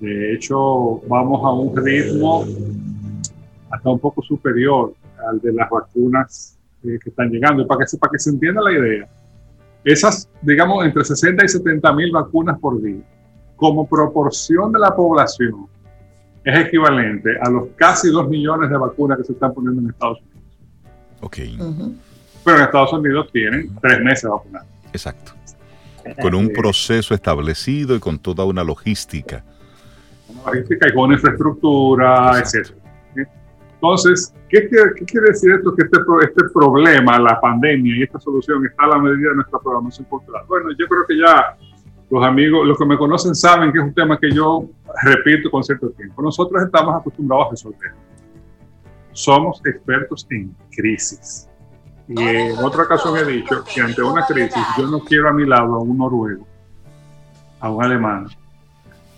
[0.01, 2.44] de hecho, vamos a un ritmo
[3.71, 4.94] hasta un poco superior
[5.29, 6.58] al de las vacunas
[6.88, 7.62] eh, que están llegando.
[7.62, 9.09] Y para que, para que se entienda la idea,
[9.85, 13.03] esas, digamos, entre 60 y 70 mil vacunas por día,
[13.57, 15.66] como proporción de la población,
[16.44, 20.18] es equivalente a los casi 2 millones de vacunas que se están poniendo en Estados
[20.20, 20.38] Unidos.
[21.20, 21.37] Ok.
[22.44, 24.68] Pero en Estados Unidos tienen tres meses vacunando.
[24.92, 25.33] Exacto.
[26.22, 29.44] Con un proceso establecido y con toda una logística.
[30.29, 32.72] Una logística y con infraestructura, etc.
[33.81, 35.73] Entonces, ¿qué quiere, decir esto?
[35.75, 39.61] Que este, este problema, la pandemia y esta solución está a la medida de nuestra
[39.61, 40.43] programación cultural.
[40.49, 41.57] Bueno, yo creo que ya
[42.11, 44.64] los amigos, los que me conocen saben que es un tema que yo
[45.03, 46.21] repito con cierto tiempo.
[46.21, 47.93] Nosotros estamos acostumbrados a resolver.
[49.12, 51.49] Somos expertos en crisis.
[52.09, 55.47] Y en otra ocasión he dicho que ante una crisis yo no quiero a mi
[55.47, 56.45] lado a un noruego,
[57.61, 58.27] a un alemán,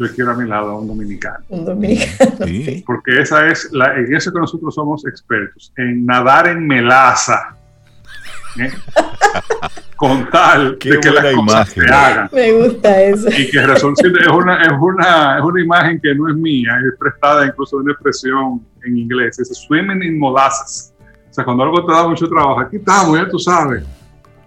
[0.01, 1.45] yo quiero a mi lado a un dominicano.
[1.51, 2.47] Un dominicano.
[2.47, 2.83] Sí.
[2.87, 7.55] Porque esa es la, en eso que nosotros somos expertos, en nadar en melaza.
[8.59, 8.73] ¿eh?
[9.97, 12.31] Con tal de que las cosas se hagan.
[12.33, 13.29] Me gusta eso.
[13.29, 17.45] Y que es una, es, una, es una imagen que no es mía, es prestada
[17.47, 19.39] incluso de una expresión en inglés.
[19.39, 20.95] Es swimming in molasses.
[21.31, 23.85] O sea, cuando algo te da mucho trabajo, aquí estamos, ya tú sabes.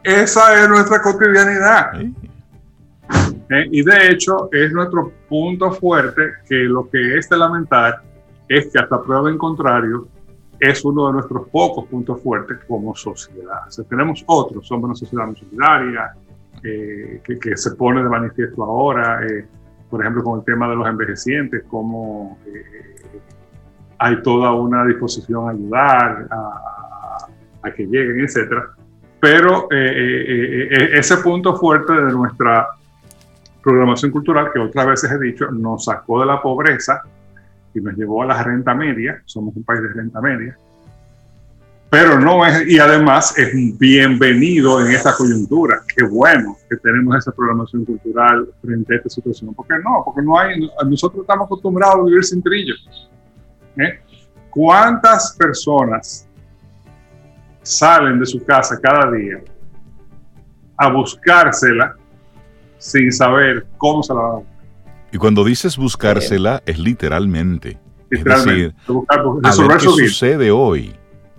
[0.04, 1.92] Esa es nuestra cotidianidad.
[3.50, 3.68] ¿Eh?
[3.72, 8.02] y de hecho es nuestro punto fuerte que lo que es de lamentar
[8.48, 10.08] es que hasta prueba en contrario
[10.60, 13.62] es uno de nuestros pocos puntos fuertes como sociedad.
[13.78, 16.14] O tenemos otros, somos una sociedad muy solidaria,
[16.64, 19.46] eh, que, se pone de manifiesto ahora, eh,
[19.90, 22.38] por ejemplo, con el tema de los envejecientes, como
[23.98, 27.28] hay toda una disposición a ayudar, a,
[27.64, 28.64] a que lleguen, etc.
[29.20, 32.68] Pero ese punto fuerte de nuestra
[33.64, 37.02] programación cultural que otras veces he dicho nos sacó de la pobreza
[37.74, 40.56] y nos llevó a la renta media, somos un país de renta media,
[41.90, 45.82] pero no es, y además es bienvenido en esta coyuntura.
[45.96, 49.54] Qué bueno que tenemos esa programación cultural frente a esta situación.
[49.54, 50.02] ¿Por qué no?
[50.04, 53.10] Porque no hay, nosotros estamos acostumbrados a vivir sin trillos.
[53.78, 54.00] ¿eh?
[54.50, 56.28] ¿Cuántas personas
[57.62, 59.42] salen de su casa cada día
[60.78, 61.96] a buscársela
[62.84, 64.44] sin saber cómo se la van a
[65.12, 67.78] Y cuando dices buscársela, es literalmente.
[68.10, 68.76] Literalmente.
[69.44, 70.94] Es decir, qué sucede hoy.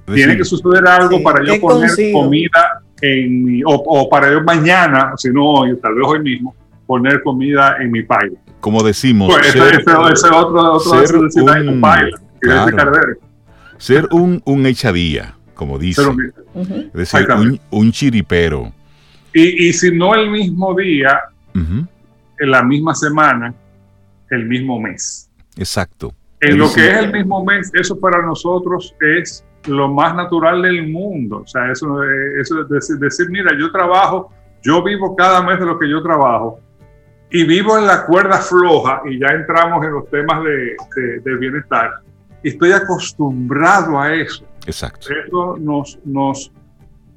[0.06, 5.30] Tiene que suceder algo para yo poner comida en mi, o, para yo mañana, si
[5.30, 6.54] no hoy, tal vez hoy mismo,
[6.86, 8.38] poner comida en mi paila.
[8.60, 9.30] Como decimos.
[9.32, 11.16] Pues ser, ese, ese otro, otro ser
[11.68, 12.16] un, paila,
[13.76, 16.02] ser un, un echadía, como dice.
[16.54, 18.72] Es decir, un, un chiripero.
[19.34, 21.20] Y, y, si no el mismo día,
[21.54, 23.54] en la misma semana,
[24.30, 25.30] el mismo mes.
[25.56, 26.12] Exacto.
[26.40, 30.88] En lo que es el mismo mes, eso para nosotros es lo más natural del
[30.88, 31.38] mundo.
[31.38, 32.02] O sea, eso,
[32.40, 34.30] eso es decir, mira, yo trabajo,
[34.62, 36.60] yo vivo cada mes de lo que yo trabajo
[37.30, 40.76] y vivo en la cuerda floja y ya entramos en los temas de,
[41.24, 41.94] de, bienestar
[42.42, 44.44] y estoy acostumbrado a eso.
[44.66, 45.08] Exacto.
[45.10, 46.52] Eso nos, nos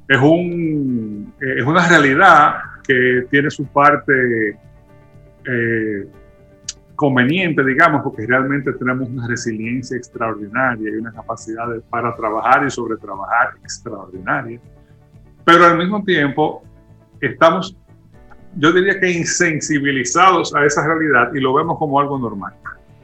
[0.07, 2.55] es, un, es una realidad
[2.87, 4.57] que tiene su parte
[5.45, 6.07] eh,
[6.95, 12.97] conveniente, digamos, porque realmente tenemos una resiliencia extraordinaria y una capacidad para trabajar y sobre
[12.97, 14.59] trabajar extraordinaria.
[15.45, 16.63] Pero al mismo tiempo
[17.21, 17.77] estamos,
[18.55, 22.53] yo diría que insensibilizados a esa realidad y lo vemos como algo normal.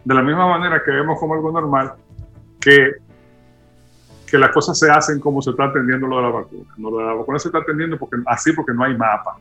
[0.04, 1.93] De la misma manera que vemos como algo normal
[2.60, 3.04] que
[4.34, 6.74] que las cosas se hacen como se está atendiendo lo de la vacuna.
[6.78, 9.38] No, lo de la vacuna se está atendiendo porque, así porque no hay mapa.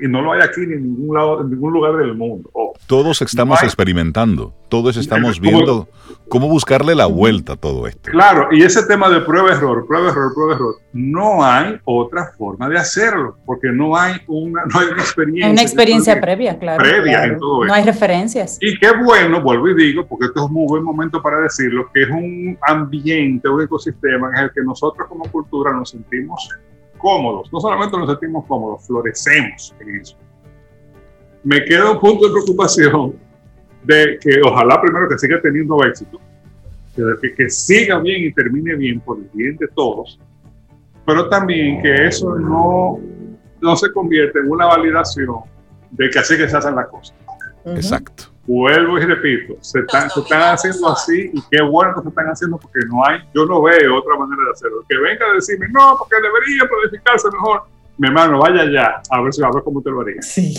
[0.00, 2.50] Y no lo hay aquí ni en ningún, lado, en ningún lugar del mundo.
[2.86, 5.88] todos estamos experimentando, todos estamos viendo
[6.28, 8.10] cómo buscarle la vuelta a todo esto.
[8.10, 13.68] Claro, y ese tema de prueba-error, prueba-error, prueba-error, no hay otra forma de hacerlo, porque
[13.68, 15.52] no hay una, no hay una experiencia.
[15.52, 16.82] una experiencia previa, claro.
[16.82, 18.58] Previa en todo No hay referencias.
[18.60, 21.90] Y qué bueno, vuelvo y digo, porque esto es un muy buen momento para decirlo,
[21.92, 26.48] que es un ambiente, un ecosistema en el que nosotros como cultura nos sentimos
[26.96, 27.52] cómodos.
[27.52, 30.16] No solamente nos sentimos cómodos, florecemos en eso.
[31.44, 33.14] Me queda un punto de preocupación
[33.84, 36.20] de que ojalá primero que siga teniendo éxito,
[36.94, 40.18] que, que siga bien y termine bien por el bien de todos,
[41.04, 42.98] pero también que eso no,
[43.60, 45.40] no se convierta en una validación
[45.90, 47.16] de que así que se hacen las cosas.
[47.64, 48.35] Exacto.
[48.46, 52.26] Vuelvo y repito, se están, se están haciendo así y qué bueno que se están
[52.26, 54.84] haciendo porque no hay, yo no veo otra manera de hacerlo.
[54.88, 57.62] Que venga a decirme, no, porque debería planificarse mejor.
[57.98, 60.22] Mi hermano, vaya ya a ver si a ver cómo te lo haría.
[60.22, 60.54] Sí.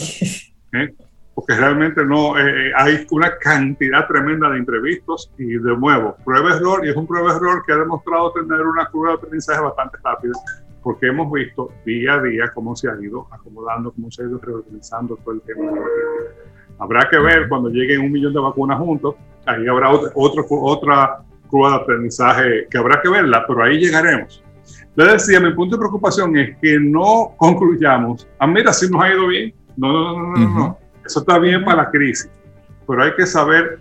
[0.74, 0.94] ¿Eh?
[1.34, 6.90] Porque realmente no eh, hay una cantidad tremenda de imprevistos y de nuevo, prueba-error y
[6.90, 10.34] es un prueba-error que ha demostrado tener una curva de aprendizaje bastante rápida
[10.88, 14.40] porque hemos visto día a día cómo se ha ido acomodando, cómo se ha ido
[14.40, 15.82] reorganizando todo el tema de la
[16.80, 20.12] Habrá que ver cuando lleguen un millón de vacunas juntos, ahí habrá otra,
[20.50, 24.44] otra curva de aprendizaje que habrá que verla, pero ahí llegaremos.
[24.96, 29.12] Le decía, mi punto de preocupación es que no concluyamos, ah, mira, si nos ha
[29.12, 29.54] ido bien.
[29.76, 30.78] No, no, no, no, no.
[31.06, 32.30] Eso está bien para la crisis,
[32.88, 33.80] pero hay que saber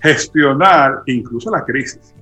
[0.00, 2.14] gestionar incluso la crisis.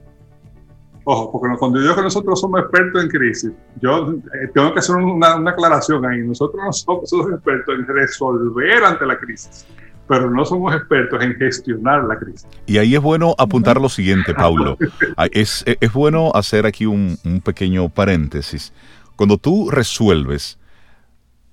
[1.05, 4.79] Ojo, porque cuando yo digo que nosotros somos expertos en crisis, yo eh, tengo que
[4.79, 6.21] hacer una, una, aclaración ahí.
[6.21, 9.67] Nosotros no somos, somos expertos en resolver ante la crisis
[10.13, 12.47] pero no somos expertos en gestionar la crisis.
[12.67, 14.77] Y ahí es bueno apuntar lo siguiente, Paulo.
[15.33, 18.75] Es, es bueno hacer aquí un, un, pequeño paréntesis.
[19.17, 20.59] Cuando tú resuelves,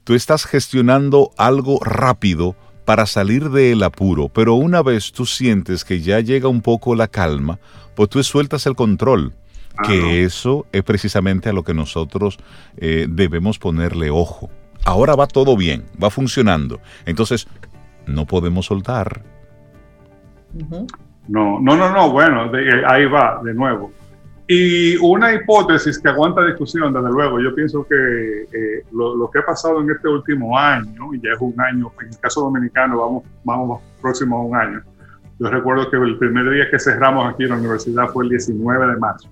[0.04, 6.02] tú estás gestionando algo rápido para salir del apuro, pero una vez tú sientes que
[6.02, 7.60] ya llega un poco la calma,
[7.96, 9.34] pues tú sueltas el control.
[9.86, 12.40] que eso es precisamente a lo que nosotros
[12.76, 14.50] eh, debemos ponerle ojo.
[14.84, 16.82] Ahora va todo bien, va funcionando.
[17.06, 17.48] Entonces,
[18.10, 19.24] no podemos soltar.
[21.28, 23.92] No, no, no, no, bueno, eh, ahí va, de nuevo.
[24.48, 29.46] Y una hipótesis que aguanta discusión, desde luego, yo pienso que eh, lo, que ha
[29.46, 33.24] pasado en este último año, y ya es un año, en el caso dominicano vamos,
[33.44, 34.82] vamos próximo a un año,
[35.40, 38.88] yo recuerdo que el primer día que cerramos aquí en la universidad fue el 19
[38.88, 39.30] de marzo,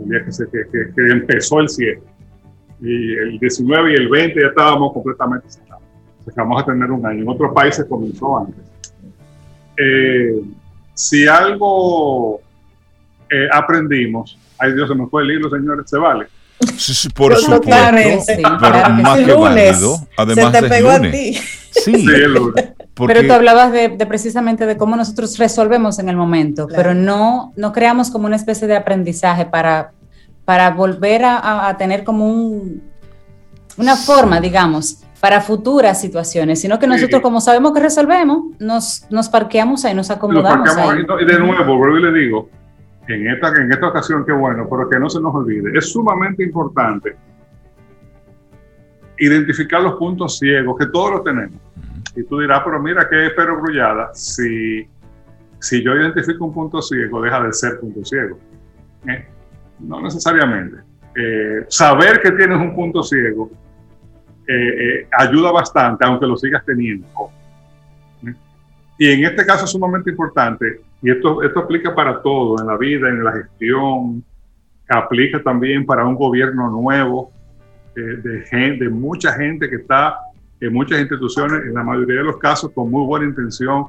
[0.00, 2.02] el día que, se, que, que empezó el cierre.
[2.80, 5.73] Y el 19 y el 20 ya estábamos completamente cerrados
[6.36, 7.22] vamos a tener un año.
[7.22, 8.64] En otros países comenzó antes.
[9.76, 10.40] Eh,
[10.94, 12.40] si algo
[13.28, 16.26] eh, aprendimos, ay Dios, se me fue el hilo, señores, se vale.
[16.76, 17.60] Sí, por supuesto,
[18.60, 21.34] pero más que válido, además se te pegó a ti.
[21.72, 22.68] Sí, el lunes.
[22.94, 27.72] Pero tú hablabas de, precisamente de cómo nosotros resolvemos en el momento, pero no, no
[27.72, 29.90] creamos como una especie de aprendizaje para,
[30.44, 32.82] para volver a, a tener como un,
[33.76, 39.30] una forma, digamos, para futuras situaciones, sino que nosotros, como sabemos que resolvemos, nos, nos
[39.30, 40.76] parqueamos ahí, nos acomodamos.
[40.76, 41.02] ahí.
[41.22, 42.50] Y de nuevo, vuelvo y le digo,
[43.08, 46.42] en esta, en esta ocasión, qué bueno, pero que no se nos olvide, es sumamente
[46.44, 47.16] importante
[49.16, 51.58] identificar los puntos ciegos, que todos los tenemos.
[52.14, 54.10] Y tú dirás, pero mira, ¿qué es perogrullada?
[54.12, 54.86] Si,
[55.58, 58.38] si yo identifico un punto ciego, deja de ser punto ciego.
[59.08, 59.26] ¿Eh?
[59.80, 60.82] No necesariamente.
[61.16, 63.63] Eh, saber que tienes un punto ciego
[64.46, 67.06] eh, eh, ayuda bastante, aunque lo sigas teniendo.
[68.98, 72.76] Y en este caso es sumamente importante, y esto, esto aplica para todo, en la
[72.76, 74.24] vida, en la gestión,
[74.88, 77.32] aplica también para un gobierno nuevo,
[77.96, 80.16] eh, de, gente, de mucha gente que está
[80.60, 83.86] en muchas instituciones, en la mayoría de los casos con muy buena intención,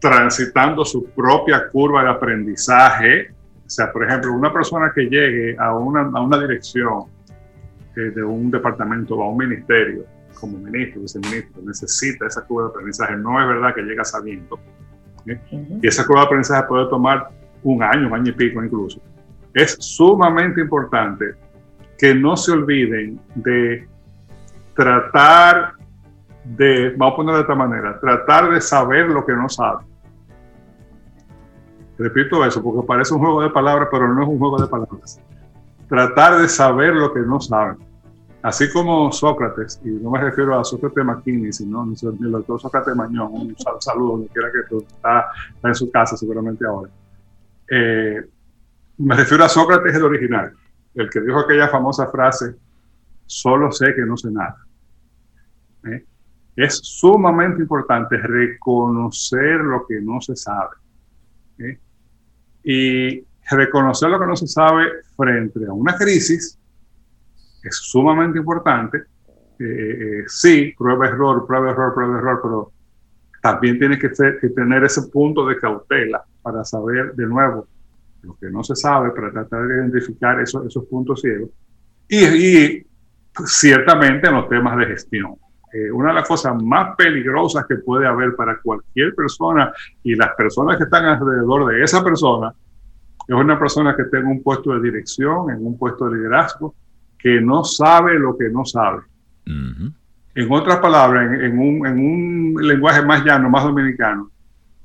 [0.00, 3.30] transitando su propia curva de aprendizaje.
[3.66, 7.04] O sea, por ejemplo, una persona que llegue a una, a una dirección
[8.00, 10.04] de un departamento o a un ministerio,
[10.38, 13.16] como ministro, viceministro, necesita esa curva de aprendizaje.
[13.16, 14.58] No es verdad que llega sabiendo.
[15.26, 17.28] Y esa curva de aprendizaje puede tomar
[17.62, 19.00] un año, un año y pico incluso.
[19.54, 21.34] Es sumamente importante
[21.98, 23.86] que no se olviden de
[24.74, 25.72] tratar
[26.44, 29.86] de, vamos a ponerlo de esta manera, tratar de saber lo que no saben.
[31.98, 35.20] Repito eso porque parece un juego de palabras, pero no es un juego de palabras.
[35.88, 37.87] Tratar de saber lo que no saben.
[38.40, 43.32] Así como Sócrates, y no me refiero a Sócrates McKinney, sino el doctor Sócrates Mañón,
[43.32, 45.26] un saludo donde quiera que tú está,
[45.62, 46.90] en su casa seguramente ahora.
[47.68, 48.24] Eh,
[48.98, 50.52] me refiero a Sócrates el original,
[50.94, 52.54] el que dijo aquella famosa frase,
[53.26, 54.56] solo sé que no sé nada.
[55.84, 56.04] ¿Eh?
[56.54, 60.76] Es sumamente importante reconocer lo que no se sabe.
[61.58, 61.78] ¿eh?
[62.62, 64.84] Y reconocer lo que no se sabe
[65.16, 66.58] frente a una crisis
[67.68, 68.98] es sumamente importante.
[69.58, 72.72] Eh, eh, sí, prueba error, prueba error, prueba error, pero
[73.42, 77.66] también tiene que, tener ese punto de cautela para saber de nuevo
[78.22, 81.50] lo que no se sabe, para tratar de identificar esos, esos puntos ciegos.
[82.08, 82.84] Y,
[83.46, 85.36] ciertamente en los temas de gestión.
[85.72, 90.34] Eh, una de las cosas más peligrosas que puede haber para cualquier persona y las
[90.34, 92.52] personas que están alrededor de esa persona
[93.28, 96.74] es una persona que tenga un puesto de dirección, en un puesto de liderazgo,
[97.18, 99.02] que no sabe lo que no sabe.
[99.46, 104.30] En otras palabras, en, un, en un lenguaje más llano, más dominicano,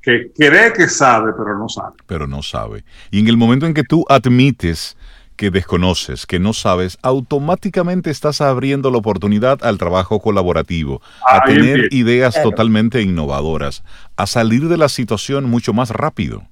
[0.01, 1.95] que cree que sabe, pero no sabe.
[2.07, 2.83] Pero no sabe.
[3.11, 4.97] Y en el momento en que tú admites
[5.35, 11.91] que desconoces, que no sabes, automáticamente estás abriendo la oportunidad al trabajo colaborativo, a tener
[11.91, 13.83] ideas totalmente innovadoras,
[14.15, 16.43] a salir de la situación mucho más rápido.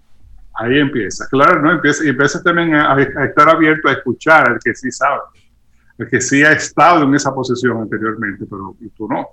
[0.56, 1.72] Ahí empieza, claro, ¿no?
[1.72, 5.22] Empieza, y empieza también a, estar abierto a escuchar al que sí sabe,
[6.02, 9.28] al que sí ha estado en esa posición anteriormente, pero tú no.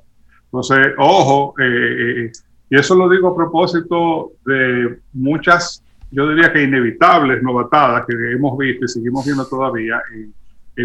[0.45, 2.33] Entonces, ojo, eh, eh, eh,
[2.71, 8.57] y eso lo digo a propósito de muchas yo diría que inevitables novatadas que hemos
[8.57, 10.33] visto y seguimos viendo todavía en,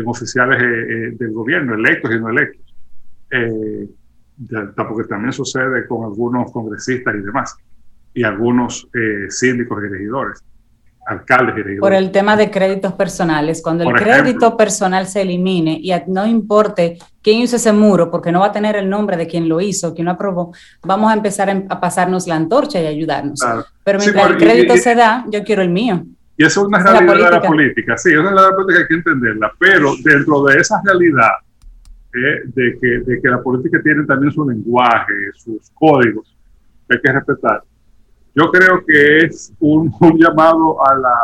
[0.07, 2.75] oficiales eh, eh, del gobierno, electos y no electos.
[3.29, 3.87] Eh,
[4.75, 7.55] porque también sucede con algunos congresistas y demás,
[8.15, 8.89] y algunos
[9.29, 10.43] síndicos y regidores
[11.05, 16.25] alcaldes Por el tema de créditos personales, cuando el crédito personal se elimine y no
[16.25, 19.61] importe quién hizo ese muro, porque no va a tener el nombre de quien lo
[19.61, 23.39] hizo, quien lo aprobó, vamos a empezar a pasarnos la antorcha y ayudarnos.
[23.83, 26.03] Pero mientras el crédito se da, yo quiero el mío.
[26.37, 28.87] Y eso es una realidad de la política, sí, es una realidad política que hay
[28.87, 31.31] que entenderla, pero dentro de esa realidad
[32.13, 36.35] eh, de, que, de que la política tiene también su lenguaje, sus códigos,
[36.87, 37.63] que hay que respetar
[38.35, 41.17] yo creo que es un, llamado a la,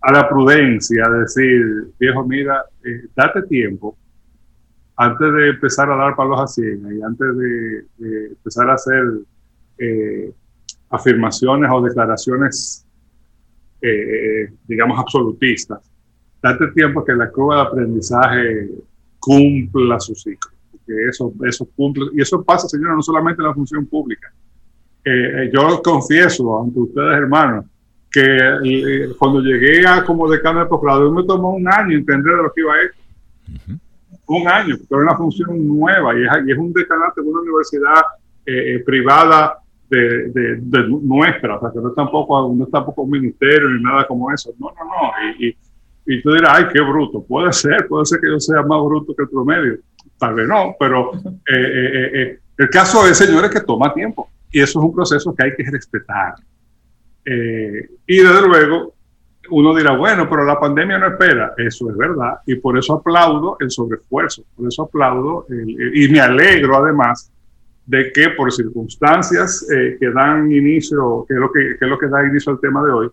[0.00, 3.96] a la prudencia, decir, viejo, mira, eh, date tiempo
[4.96, 7.86] antes de empezar a dar palos a cien y antes de,
[8.28, 9.02] empezar a hacer
[9.78, 10.32] eh,
[10.90, 12.86] afirmaciones o declaraciones,
[13.80, 15.80] eh, digamos, absolutistas.
[16.42, 18.70] Date tiempo que la curva de aprendizaje
[19.18, 20.52] cumpla su ciclo.
[20.70, 24.32] Porque eso, eso cumple, y eso pasa, señora, no solamente en la función pública,
[25.04, 27.66] eh, yo confieso ante ustedes, hermanos,
[28.10, 32.42] que eh, cuando llegué a como decano de posgrado, me tomó un año entender de
[32.42, 32.92] lo que iba a hacer.
[34.26, 38.02] Un año, pero es una función nueva y es, un decanato de una universidad
[38.46, 39.58] eh, privada
[39.90, 43.82] de, de, nuestra, o sea, que no es, tampoco, no es tampoco un ministerio ni
[43.82, 44.52] nada como eso.
[44.58, 45.12] No, no, no.
[45.38, 45.54] Y,
[46.06, 47.22] y, tú dirás, ay, qué bruto.
[47.22, 49.78] Puede ser, puede ser que yo sea más bruto que el promedio.
[50.16, 51.10] Tal vez no, pero
[51.44, 54.31] el caso es, señores, que toma tiempo.
[54.52, 56.34] Y eso es un proceso que hay que respetar.
[57.24, 58.94] Eh, y desde luego,
[59.50, 61.54] uno dirá, bueno, pero la pandemia no espera.
[61.56, 62.34] Eso es verdad.
[62.46, 64.44] Y por eso aplaudo el sobreesfuerzo.
[64.54, 67.32] Por eso aplaudo y me alegro además
[67.86, 71.98] de que por circunstancias eh, que dan inicio, que es, lo que, que es lo
[71.98, 73.10] que da inicio al tema de hoy,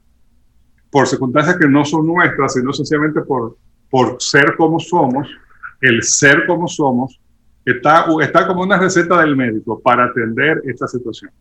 [0.92, 3.58] por circunstancias que no son nuestras, sino sencillamente por,
[3.90, 5.28] por ser como somos,
[5.82, 7.20] el ser como somos,
[7.70, 11.32] Está, está como una receta del médico para atender esta situación.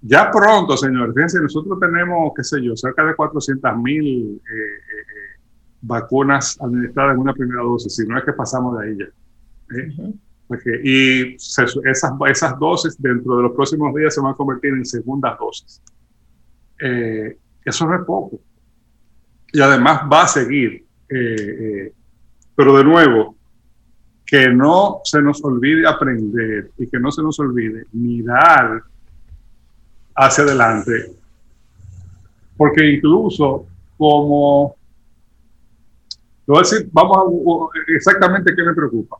[0.00, 5.00] Ya pronto, señor, fíjense, nosotros tenemos, qué sé yo, cerca de 400 mil eh, eh,
[5.00, 5.40] eh,
[5.80, 9.06] vacunas administradas en una primera dosis, si no es que pasamos de ahí ya.
[10.82, 11.74] y esas,
[12.30, 15.82] esas dosis dentro de los próximos días se van a convertir en segundas dosis.
[17.64, 18.40] eso no es poco.
[19.52, 20.84] Y además va a seguir.
[21.08, 23.36] pero de nuevo,
[24.26, 28.82] que no se nos olvide aprender y que no se nos olvide mirar
[30.16, 31.12] hacia adelante,
[32.56, 33.66] porque incluso
[33.96, 34.76] como,
[36.46, 39.16] voy a decir, vamos a exactamente qué me preocupa.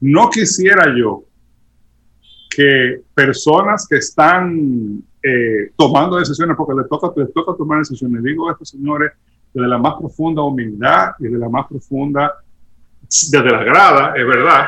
[0.00, 1.24] No quisiera yo
[2.50, 8.48] que personas que están eh, tomando decisiones, porque les toca, les toca tomar decisiones, digo
[8.48, 9.12] a estos señores
[9.52, 12.32] desde la más profunda humildad y de la más profunda
[13.08, 14.66] desde la grada, es verdad,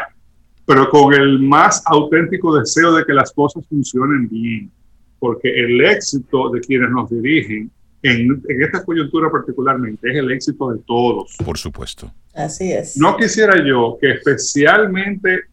[0.66, 4.70] pero con el más auténtico deseo de que las cosas funcionen bien,
[5.18, 7.70] porque el éxito de quienes nos dirigen
[8.02, 11.36] en, esta coyuntura particularmente es el éxito de todos.
[11.44, 12.12] Por supuesto.
[12.34, 12.96] Así es.
[12.96, 15.44] No quisiera yo que especialmente,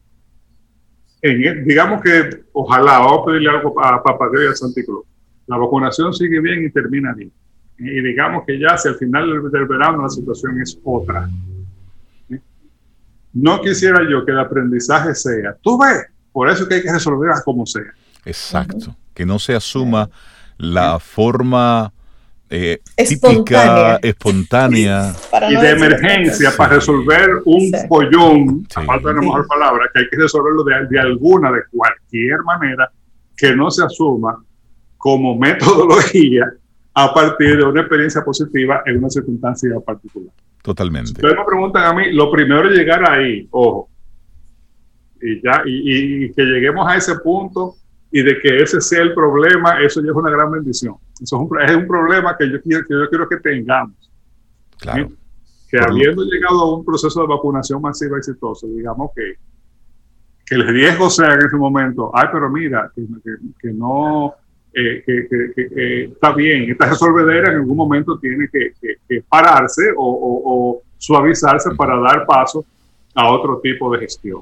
[1.22, 5.06] en, digamos que ojalá, vamos a pedirle algo a Papá Dios y a Santículo,
[5.48, 7.32] la vacunación sigue bien y termina bien.
[7.78, 11.28] Y digamos que ya si al final del verano la situación es otra
[13.36, 17.42] no quisiera yo que el aprendizaje sea, tú ves, por eso que hay que resolverla
[17.44, 17.94] como sea.
[18.24, 20.10] Exacto, que no se asuma
[20.58, 21.92] la forma
[22.50, 25.14] eh, típica, espontánea,
[25.50, 30.10] y de emergencia para resolver un pollón, a falta de una mejor palabra, que hay
[30.10, 32.90] que resolverlo de, de alguna, de cualquier manera,
[33.36, 34.42] que no se asuma
[34.98, 36.52] como metodología
[36.96, 40.34] a partir de una experiencia positiva en una circunstancia particular.
[40.64, 41.12] Totalmente.
[41.12, 43.90] Ustedes me preguntan a mí, lo primero es llegar ahí, ojo,
[45.22, 47.76] y ya, y, que lleguemos a ese punto
[48.12, 50.96] y de que ese sea el problema, eso ya es una gran bendición.
[51.22, 54.12] Eso es un, es un problema que yo, quiero, que yo quiero que tengamos.
[54.80, 55.10] Claro.
[55.70, 59.34] Que habiendo llegado a un proceso de vacunación masiva exitoso, digamos que,
[60.46, 64.34] que el riesgo sea en ese momento, ay, pero mira, que, no,
[64.76, 68.74] eh, que, está bien, esta resolvedera en algún momento tiene que,
[69.30, 72.66] pararse o, suavizarse para dar paso
[73.14, 74.42] a otro tipo de gestión.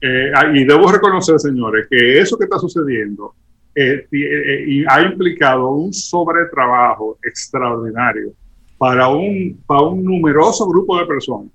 [0.00, 3.34] Eh, y debo reconocer, señores, que eso que está sucediendo
[3.74, 8.32] eh, eh, ha implicado un sobretrabajo extraordinario
[8.76, 11.48] para un, para un numeroso grupo de personas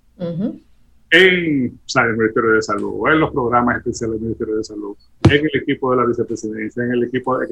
[1.11, 4.95] en el Ministerio de Salud, en los programas especiales del Ministerio de Salud,
[5.29, 7.49] en el equipo de la vicepresidencia, en el equipo, en,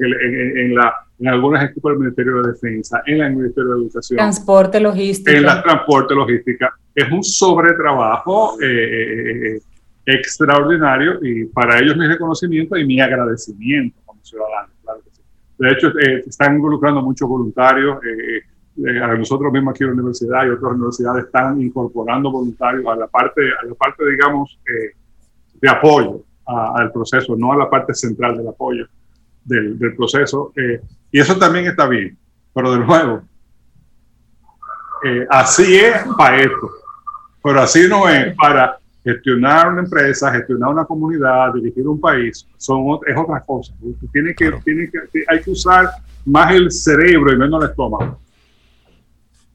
[0.58, 4.16] en, la, en algunos equipos del Ministerio de Defensa, en el Ministerio de Educación.
[4.16, 5.36] Transporte, logística.
[5.36, 6.72] En la transporte, logística.
[6.94, 9.60] Es un sobretrabajo eh,
[10.06, 14.68] extraordinario y para ellos mi reconocimiento y mi agradecimiento como ciudadano.
[14.82, 15.22] Claro que sí.
[15.58, 17.98] De hecho, eh, están involucrando muchos voluntarios.
[18.04, 18.42] Eh,
[18.86, 22.96] eh, a nosotros mismos aquí en la universidad y otras universidades están incorporando voluntarios a
[22.96, 24.58] la parte, a la parte digamos,
[25.60, 28.86] de apoyo al proceso, no a la parte central del apoyo
[29.44, 30.52] del, del proceso.
[31.12, 32.16] y eso también está bien.
[32.54, 33.22] Pero de nuevo,
[35.28, 36.70] así es para esto.
[37.42, 42.98] Pero así no es para gestionar una empresa, gestionar una comunidad, dirigir un país, son,
[43.06, 43.72] es otra cosa.
[44.12, 45.88] Tiene que, tiene que, hay que usar
[46.26, 48.18] más el cerebro y menos el estómago.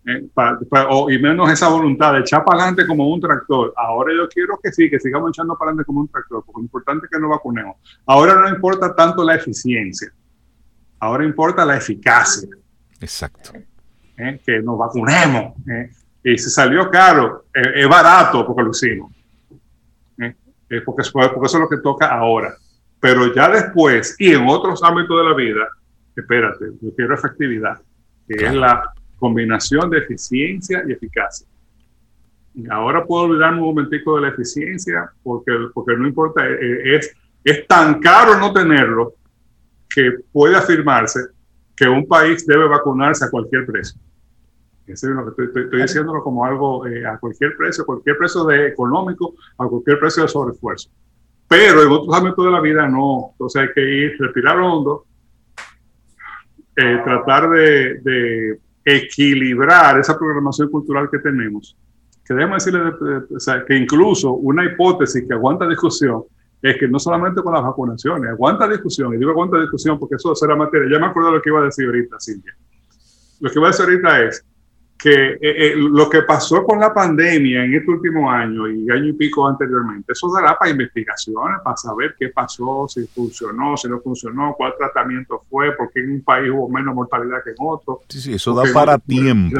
[0.05, 0.27] Eh,
[1.09, 3.73] y menos esa voluntad de echar para adelante como un tractor.
[3.77, 6.65] Ahora yo quiero que sí, que sigamos echando para adelante como un tractor, porque lo
[6.65, 7.77] importante es que nos vacunemos.
[8.05, 10.11] Ahora no importa tanto la eficiencia,
[10.99, 12.49] ahora importa la eficacia.
[12.99, 13.51] Exacto.
[14.17, 15.53] Eh, que nos vacunemos.
[15.69, 15.89] Eh.
[16.25, 19.11] Y si salió caro, es barato porque lo hicimos
[20.81, 22.55] porque, porque eso es lo que toca ahora.
[22.99, 25.67] Pero ya después y en otros ámbitos de la vida,
[26.15, 27.79] espérate, yo quiero efectividad,
[28.27, 28.83] que es la
[29.23, 31.47] combinación de eficiencia y eficacia.
[32.53, 36.95] Y ahora puedo olvidarme un momentico de la eficiencia porque, porque no importa, eh, eh,
[36.97, 39.13] es, es tan caro no tenerlo
[39.89, 41.21] que puede afirmarse
[41.73, 43.97] que un país debe vacunarse a cualquier precio.
[44.85, 49.99] Estoy, estoy, diciéndolo como algo eh, a cualquier precio, cualquier precio de económico, a cualquier
[49.99, 50.89] precio de sobreesfuerzo.
[51.47, 53.29] Pero en otros ámbitos de la vida no.
[53.31, 55.05] Entonces hay que ir, respirar hondo,
[56.75, 61.77] eh, tratar de, equilibrar esa programación cultural que tenemos.
[62.25, 62.93] Que decirle
[63.67, 66.23] que incluso una hipótesis que aguanta discusión
[66.61, 70.33] es que no solamente con las vacunaciones, aguanta discusión, y digo aguanta discusión porque eso
[70.33, 70.87] será materia.
[70.89, 72.55] Ya me acuerdo de lo que iba a decir ahorita, Silvia.
[73.41, 74.45] Lo que iba a decir ahorita es
[74.97, 79.09] que eh, eh, lo que pasó con la pandemia en este último año y año
[79.09, 83.99] y pico anteriormente, eso dará para investigaciones, para saber qué pasó, si funcionó, si no
[83.99, 88.01] funcionó, cuál tratamiento fue, por qué en un país hubo menos mortalidad que en otro.
[88.07, 89.59] Sí, sí, eso da para tiempo.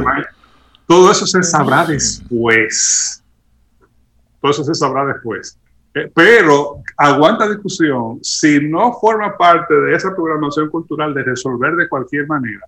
[0.86, 3.22] Todo eso se sabrá después.
[4.40, 5.58] Todo eso se sabrá después.
[5.94, 11.88] Eh, pero aguanta discusión si no forma parte de esa programación cultural de resolver de
[11.88, 12.66] cualquier manera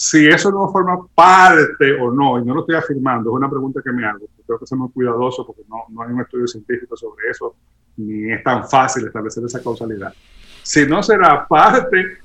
[0.00, 3.82] si eso no forma parte o no, y no lo estoy afirmando, es una pregunta
[3.84, 6.96] que me hago, creo que ser muy cuidadoso porque no, no hay un estudio científico
[6.96, 7.54] sobre eso,
[7.98, 10.14] ni es tan fácil establecer esa causalidad.
[10.62, 12.16] Si no será parte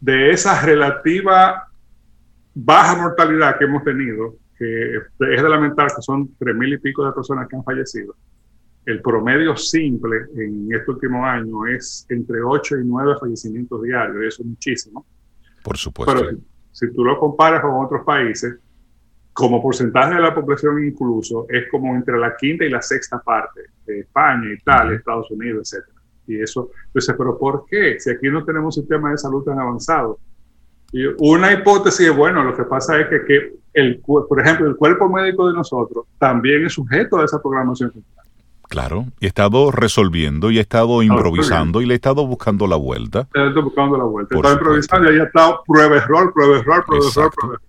[0.00, 1.68] de esa relativa
[2.54, 7.04] baja mortalidad que hemos tenido, que es de lamentar que son tres mil y pico
[7.04, 8.16] de personas que han fallecido,
[8.86, 14.42] el promedio simple en este último año es entre 8 y 9 fallecimientos diarios, eso
[14.42, 15.04] es muchísimo.
[15.62, 16.24] Por supuesto
[16.78, 18.56] si tú lo comparas con otros países,
[19.32, 23.62] como porcentaje de la población incluso, es como entre la quinta y la sexta parte
[23.84, 25.84] de España, Italia, Estados Unidos, etc.
[26.28, 27.98] Y eso, entonces, ¿pero por qué?
[27.98, 30.20] Si aquí no tenemos un sistema de salud tan avanzado.
[30.92, 34.76] Y una hipótesis es, bueno, lo que pasa es que, que el, por ejemplo, el
[34.76, 37.92] cuerpo médico de nosotros también es sujeto a esa programación
[38.68, 42.76] Claro, y he estado resolviendo y he estado improvisando y le he estado buscando la
[42.76, 43.26] vuelta.
[43.34, 44.34] He estado buscando la vuelta.
[44.34, 47.60] He estado improvisando y he estado prueba error, prueba error, prueba error, prueba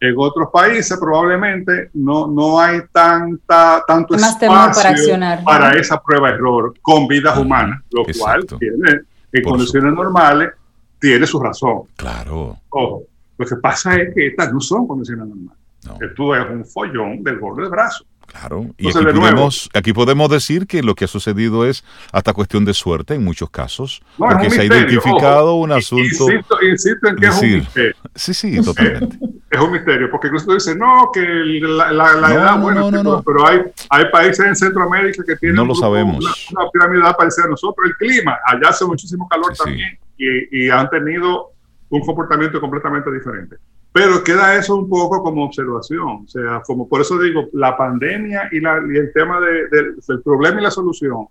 [0.00, 6.30] En otros países probablemente no, no hay tanta, tanto espacio para, accionar, para esa prueba
[6.30, 9.02] error con vidas humanas, lo cual tiene,
[9.32, 10.52] en condiciones normales
[10.98, 11.82] tiene su razón.
[11.96, 12.56] Claro.
[12.70, 13.02] Ojo,
[13.36, 15.60] lo que pasa es que estas no son condiciones normales.
[15.84, 15.98] No.
[16.00, 18.06] Esto es un follón del gordo de brazo.
[18.38, 22.64] Claro, y aquí podemos, aquí podemos, decir que lo que ha sucedido es hasta cuestión
[22.64, 26.04] de suerte en muchos casos, porque se ha identificado un asunto.
[26.04, 27.94] Insisto, en que es un misterio.
[28.14, 29.18] Sí, sí, totalmente.
[29.50, 33.60] es un misterio, porque incluso dice, no, que la, la, edad, bueno, pero hay,
[33.90, 36.24] hay países en Centroamérica que tienen no lo sabemos.
[36.50, 40.90] Una, pirámide parecida a nosotros, el clima, allá hace muchísimo calor también, y, y han
[40.90, 41.52] tenido
[41.88, 43.56] un comportamiento completamente diferente.
[43.96, 48.50] Pero queda eso un poco como observación, o sea, como por eso digo, la pandemia
[48.52, 51.26] y, la, y el tema de, del problema y la solución,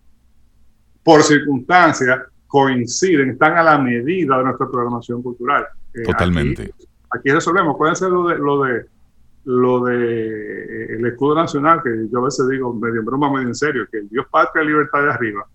[1.04, 5.64] por circunstancias, coinciden, están a la medida de nuestra programación cultural.
[5.94, 6.74] Eh, Totalmente.
[7.12, 8.86] Aquí, resolvemos, puede ser lo de, lo de
[9.44, 13.54] lo de el escudo nacional, que yo a veces digo medio en broma, medio en
[13.54, 15.46] serio, que Dios patria libertad de arriba,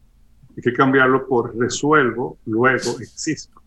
[0.57, 3.60] hay que cambiarlo por resuelvo, luego existo.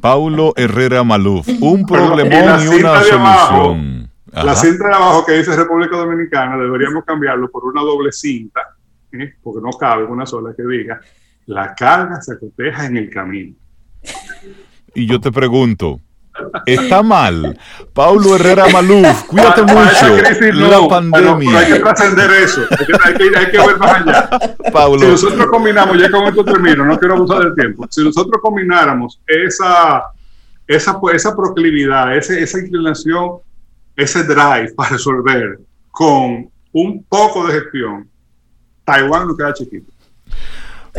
[0.00, 4.10] Paulo Herrera Maluf, un problemón y, una solución.
[4.32, 8.60] la cinta de abajo que dice República Dominicana deberíamos cambiarlo por una doble cinta,
[9.12, 9.34] ¿eh?
[9.42, 11.00] porque no cabe una sola que diga,
[11.46, 13.54] la carga se coteja en el camino.
[14.94, 16.00] Y yo te pregunto,
[16.66, 17.58] Está mal.
[17.92, 20.52] Paulo Herrera Maluf, cuídate mucho.
[20.52, 21.58] la pandemia.
[21.58, 22.62] hay que trascender eso.
[23.04, 24.30] Hay que, hay, que, ver más allá.
[24.72, 25.00] Paulo.
[25.00, 27.86] Si nosotros combinamos, ya con esto termino, no quiero abusar del tiempo.
[27.90, 30.02] Si nosotros combináramos esa,
[30.66, 33.38] esa, esa proclividad, ese, esa inclinación,
[33.96, 35.58] ese drive para resolver
[35.90, 38.08] con un poco de gestión,
[38.84, 39.92] Taiwán no queda chiquito.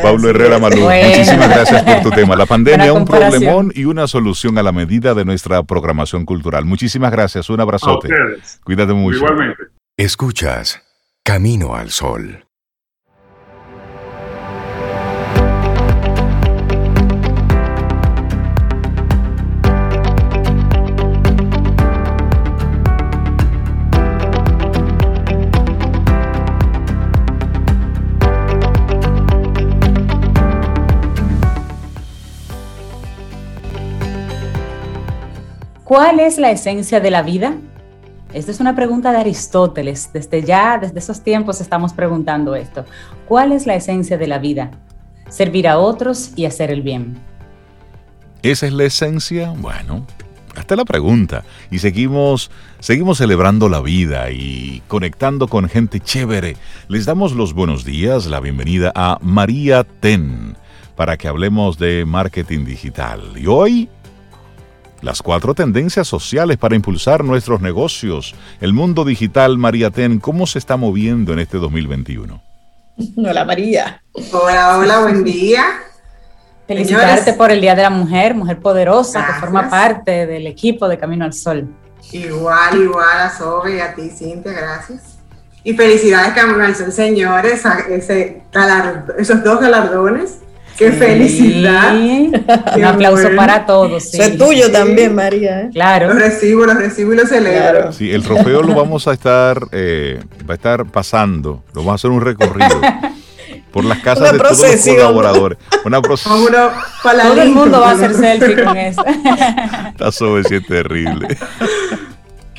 [0.02, 2.36] Pablo Herrera Malú, muchísimas gracias por tu tema.
[2.36, 6.66] La pandemia, un problemón y una solución a la medida de nuestra programación cultural.
[6.66, 8.10] Muchísimas gracias, un abrazote.
[8.64, 9.18] Cuídate mucho.
[9.18, 9.64] Igualmente.
[9.98, 10.82] Escuchas
[11.24, 12.49] Camino al Sol.
[35.90, 37.56] ¿Cuál es la esencia de la vida?
[38.32, 40.12] Esta es una pregunta de Aristóteles.
[40.14, 42.86] Desde ya, desde esos tiempos estamos preguntando esto.
[43.28, 44.70] ¿Cuál es la esencia de la vida?
[45.30, 47.18] Servir a otros y hacer el bien.
[48.44, 49.52] ¿Esa es la esencia?
[49.58, 50.06] Bueno,
[50.56, 51.44] hasta la pregunta.
[51.72, 56.56] Y seguimos, seguimos celebrando la vida y conectando con gente chévere.
[56.88, 60.56] Les damos los buenos días, la bienvenida a María Ten
[60.96, 63.22] para que hablemos de marketing digital.
[63.38, 63.90] Y hoy
[65.02, 68.36] las cuatro tendencias sociales para impulsar nuestros negocios.
[68.60, 72.42] El mundo digital, María Ten, ¿cómo se está moviendo en este 2021?
[73.18, 74.02] Hola María.
[74.32, 75.64] Hola, hola, buen día.
[76.68, 80.98] Felicitarte por el Día de la Mujer, mujer poderosa que forma parte del equipo de
[80.98, 81.68] Camino al Sol.
[82.12, 85.18] Igual, igual a Sobe y a ti, Cintia, gracias.
[85.64, 88.44] Y felicidades Camino al Sol, señores, a ese
[89.18, 90.40] esos dos galardones
[90.80, 91.94] ¡Qué felicidad!
[92.76, 94.02] Un aplauso para todos.
[94.02, 94.22] Sí.
[94.22, 95.64] es tuyo también, María.
[95.64, 95.70] ¿eh?
[95.74, 96.08] Claro.
[96.08, 97.92] Lo recibo, lo recibo y lo celebro.
[97.92, 101.96] Sí, el trofeo lo vamos a estar, eh, va a estar pasando, lo vamos a
[101.96, 102.80] hacer un recorrido.
[103.72, 105.58] por las casas de todos los colaboradores.
[105.84, 106.48] Una procesión.
[107.04, 109.04] Todo el mundo va a hacer selfie con eso.
[109.06, 111.38] Está sobre es terrible.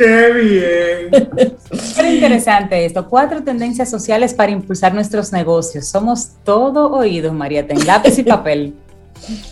[0.00, 1.60] ¡Qué bien!
[1.70, 3.06] Súper interesante esto.
[3.06, 5.88] Cuatro tendencias sociales para impulsar nuestros negocios.
[5.88, 7.66] Somos todo oídos, María.
[7.66, 8.74] Ten lápiz y papel.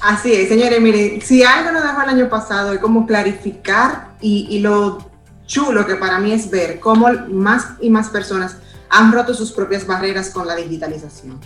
[0.01, 0.81] Así es, señores.
[0.81, 5.11] Miren, si algo nos dejó el año pasado es como clarificar y, y lo
[5.45, 8.57] chulo que para mí es ver cómo más y más personas
[8.89, 11.39] han roto sus propias barreras con la digitalización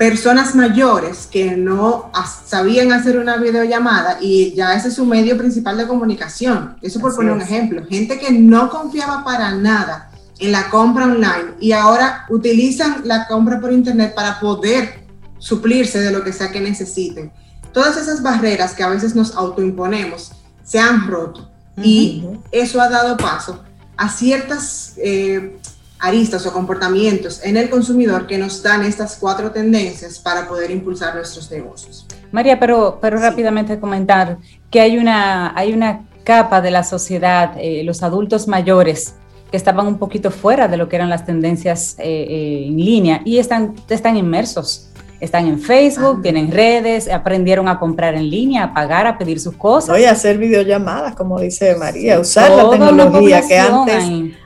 [0.00, 2.10] personas mayores que no
[2.46, 6.78] sabían hacer una videollamada y ya ese es su medio principal de comunicación.
[6.80, 7.84] Eso por poner un ejemplo.
[7.86, 13.60] Gente que no confiaba para nada en la compra online y ahora utilizan la compra
[13.60, 15.04] por internet para poder
[15.36, 17.30] suplirse de lo que sea que necesiten.
[17.70, 20.32] Todas esas barreras que a veces nos autoimponemos
[20.64, 23.62] se han roto y eso ha dado paso
[23.98, 25.59] a ciertas eh,
[26.00, 31.14] aristas o comportamientos en el consumidor que nos dan estas cuatro tendencias para poder impulsar
[31.14, 32.06] nuestros negocios.
[32.32, 34.38] María, pero, pero rápidamente comentar
[34.70, 39.14] que hay una, hay una capa de la sociedad, eh, los adultos mayores,
[39.50, 43.20] que estaban un poquito fuera de lo que eran las tendencias eh, eh, en línea
[43.24, 44.89] y están, están inmersos
[45.20, 46.22] están en Facebook, ah.
[46.22, 49.90] tienen redes, aprendieron a comprar en línea, a pagar, a pedir sus cosas.
[49.90, 54.04] Voy a hacer videollamadas, como dice María, usar la tecnología que antes,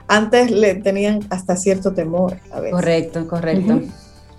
[0.08, 2.36] antes le tenían hasta cierto temor.
[2.52, 2.74] A veces.
[2.74, 3.82] Correcto, correcto.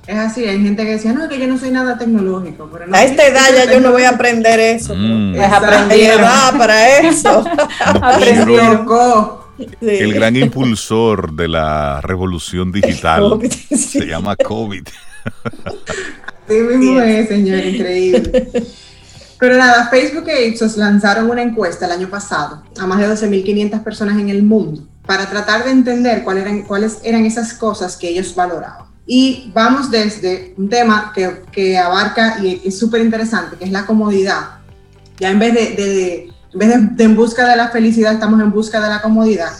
[0.08, 2.70] Es así, hay gente que decía, no, que yo no soy nada tecnológico.
[2.92, 4.94] a esta edad ya yo no voy a aprender eso.
[4.96, 5.36] Mm.
[5.36, 7.44] Es edad para eso.
[7.86, 9.46] Aprendió.
[9.82, 14.86] El gran impulsor de la revolución digital se llama COVID.
[16.48, 18.52] Sí mismo es, señor, increíble.
[19.40, 23.84] Pero nada, Facebook e Ipsos lanzaron una encuesta el año pasado a más de 12.500
[23.84, 28.10] personas en el mundo para tratar de entender cuáles eran, cuáles eran esas cosas que
[28.10, 28.86] ellos valoraban.
[29.06, 33.86] Y vamos desde un tema que, que abarca y es súper interesante, que es la
[33.86, 34.60] comodidad.
[35.20, 38.40] Ya en vez de, de En vez de, de en busca de la felicidad, estamos
[38.42, 39.52] en busca de la comodidad.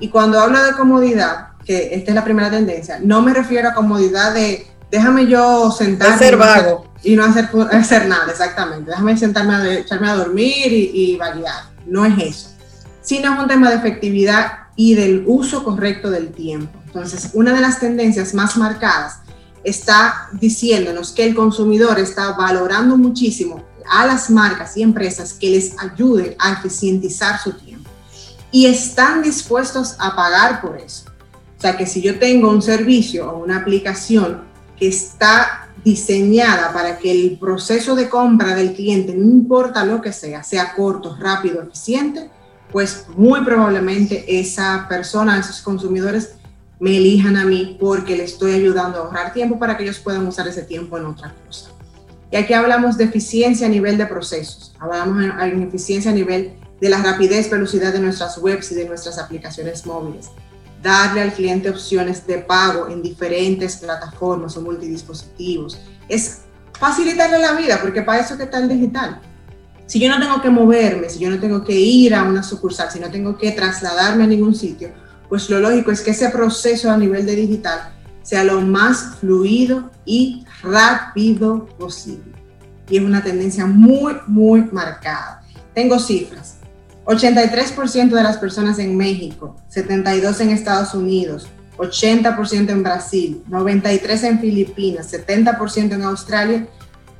[0.00, 3.74] Y cuando hablo de comodidad, que esta es la primera tendencia, no me refiero a
[3.74, 6.18] comodidad de déjame yo sentarme.
[6.18, 6.86] ser vago.
[7.02, 8.90] Y no hacer, hacer nada, exactamente.
[8.90, 11.70] Déjame sentarme a, echarme a dormir y, y vaguear.
[11.86, 12.48] No es eso.
[13.02, 16.78] Sino es un tema de efectividad y del uso correcto del tiempo.
[16.86, 19.18] Entonces, una de las tendencias más marcadas
[19.64, 25.76] está diciéndonos que el consumidor está valorando muchísimo a las marcas y empresas que les
[25.78, 27.90] ayuden a eficientizar su tiempo.
[28.52, 31.04] Y están dispuestos a pagar por eso.
[31.58, 34.49] O sea que si yo tengo un servicio o una aplicación
[34.80, 40.42] está diseñada para que el proceso de compra del cliente, no importa lo que sea,
[40.42, 42.30] sea corto, rápido, eficiente,
[42.70, 46.34] pues muy probablemente esa persona, esos consumidores
[46.78, 50.26] me elijan a mí porque le estoy ayudando a ahorrar tiempo para que ellos puedan
[50.26, 51.70] usar ese tiempo en otra cosa.
[52.30, 56.88] Y aquí hablamos de eficiencia a nivel de procesos, hablamos en, eficiencia a nivel de
[56.88, 60.30] la rapidez, velocidad de nuestras webs y de nuestras aplicaciones móviles.
[60.82, 65.78] Darle al cliente opciones de pago en diferentes plataformas o multidispositivos.
[66.08, 66.42] Es
[66.78, 69.20] facilitarle la vida, porque para eso que está el digital.
[69.86, 72.90] Si yo no tengo que moverme, si yo no tengo que ir a una sucursal,
[72.90, 74.90] si no tengo que trasladarme a ningún sitio,
[75.28, 79.90] pues lo lógico es que ese proceso a nivel de digital sea lo más fluido
[80.04, 82.32] y rápido posible.
[82.88, 85.42] Y es una tendencia muy, muy marcada.
[85.74, 86.59] Tengo cifras.
[87.10, 94.38] 83% de las personas en México, 72% en Estados Unidos, 80% en Brasil, 93% en
[94.38, 96.68] Filipinas, 70% en Australia,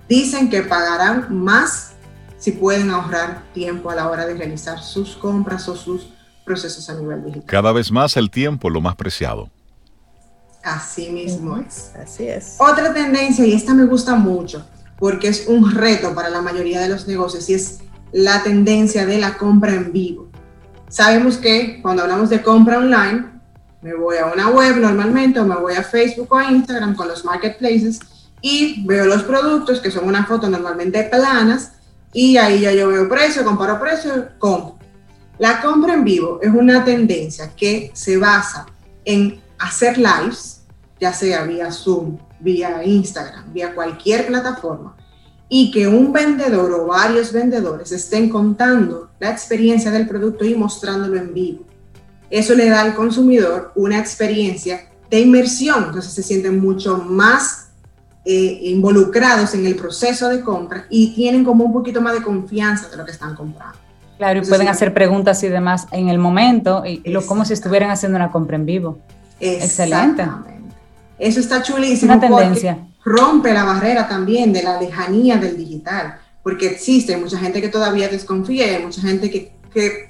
[0.09, 1.95] dicen que pagarán más
[2.39, 6.11] si pueden ahorrar tiempo a la hora de realizar sus compras o sus
[6.45, 7.47] procesos a nivel digital.
[7.47, 9.51] Cada vez más el tiempo, lo más preciado.
[10.63, 11.91] Así mismo es.
[12.01, 12.57] Así es.
[12.59, 14.65] Otra tendencia, y esta me gusta mucho,
[15.01, 17.81] porque es un reto para la mayoría de los negocios, y es
[18.13, 20.29] la tendencia de la compra en vivo.
[20.89, 23.27] Sabemos que cuando hablamos de compra online,
[23.83, 27.09] me voy a una web normalmente, o me voy a Facebook o a Instagram con
[27.09, 28.01] los marketplaces
[28.43, 31.73] y veo los productos, que son una foto normalmente planas,
[32.13, 34.79] y ahí ya yo veo precio, comparo precio, compro.
[35.39, 38.67] La compra en vivo es una tendencia que se basa
[39.05, 40.63] en hacer lives,
[41.01, 44.97] ya sea vía Zoom, vía Instagram, vía cualquier plataforma,
[45.53, 51.19] y que un vendedor o varios vendedores estén contando la experiencia del producto y mostrándolo
[51.19, 51.67] en vivo.
[52.31, 57.71] Eso le da al consumidor una experiencia de inmersión, entonces se sienten mucho más
[58.25, 62.89] eh, involucrados en el proceso de compra y tienen como un poquito más de confianza
[62.89, 63.77] de lo que están comprando.
[64.19, 67.91] Claro, y pueden hacer preguntas y demás en el momento, y lo, como si estuvieran
[67.91, 68.99] haciendo una compra en vivo.
[69.41, 70.29] Excelente.
[71.19, 72.13] Eso está chulísimo.
[72.13, 72.87] Una tendencia.
[73.05, 78.09] Rompe la barrera también de la lejanía del digital, porque existe mucha gente que todavía
[78.09, 80.09] desconfía mucha gente que, que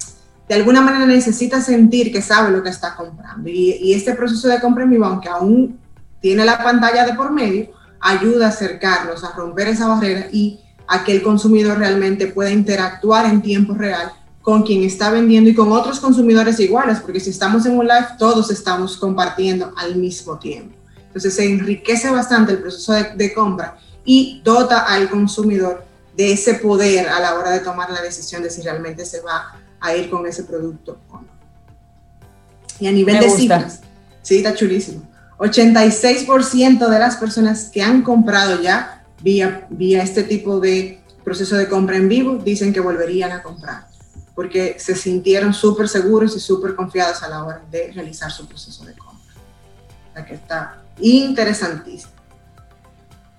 [0.48, 3.48] de alguna manera necesita sentir que sabe lo que está comprando.
[3.48, 5.78] Y, y, este proceso de compra en vivo, aunque aún
[6.20, 7.70] tiene la pantalla de por medio,
[8.00, 13.26] ayuda a acercarlos, a romper esa barrera y a que el consumidor realmente pueda interactuar
[13.26, 14.12] en tiempo real
[14.42, 18.06] con quien está vendiendo y con otros consumidores iguales, porque si estamos en un live,
[18.18, 20.79] todos estamos compartiendo al mismo tiempo.
[21.10, 25.84] Entonces se enriquece bastante el proceso de, de compra y dota al consumidor
[26.16, 29.58] de ese poder a la hora de tomar la decisión de si realmente se va
[29.80, 31.28] a ir con ese producto o no.
[32.78, 33.40] Y a nivel Me de gusta.
[33.40, 33.80] cifras,
[34.22, 35.02] sí, está chulísimo.
[35.38, 41.68] 86% de las personas que han comprado ya vía, vía este tipo de proceso de
[41.68, 43.90] compra en vivo dicen que volverían a comprar
[44.34, 48.84] porque se sintieron súper seguros y súper confiados a la hora de realizar su proceso
[48.84, 49.34] de compra.
[50.10, 52.12] O sea que está interesantísimo.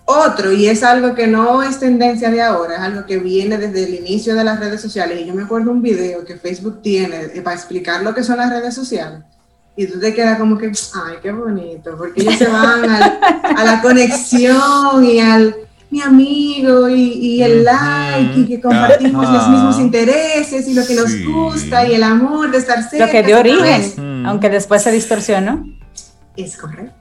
[0.06, 3.86] Otro, y es algo que no es tendencia de ahora, es algo que viene desde
[3.86, 5.22] el inicio de las redes sociales.
[5.22, 8.38] Y yo me acuerdo un video que Facebook tiene eh, para explicar lo que son
[8.38, 9.22] las redes sociales.
[9.78, 13.20] Y tú te quedas como que, ay, qué bonito, porque ellos se van al,
[13.58, 15.56] a la conexión y al
[15.90, 19.34] mi amigo y, y el like y que compartimos Ajá.
[19.34, 23.06] los mismos intereses y lo que nos gusta y el amor de estar cerca.
[23.06, 24.26] Lo que dio origen, Mm.
[24.26, 25.66] aunque después se distorsionó.
[26.38, 26.96] Es correcto.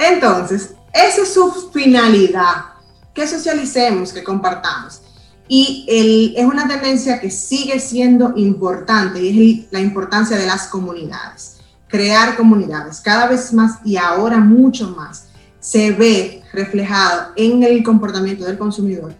[0.00, 2.64] Entonces, esa es su finalidad,
[3.12, 5.02] que socialicemos, que compartamos.
[5.46, 11.58] Y es una tendencia que sigue siendo importante y es la importancia de las comunidades.
[11.86, 15.26] Crear comunidades, cada vez más y ahora mucho más,
[15.58, 19.14] se ve reflejado en el comportamiento del consumidor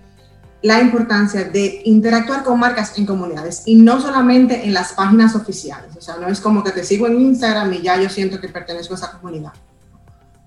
[0.62, 5.96] la importancia de interactuar con marcas en comunidades y no solamente en las páginas oficiales.
[5.96, 8.48] O sea, no es como que te sigo en Instagram y ya yo siento que
[8.48, 9.52] pertenezco a esa comunidad.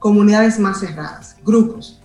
[0.03, 1.97] Comunidades más cerradas, grupos,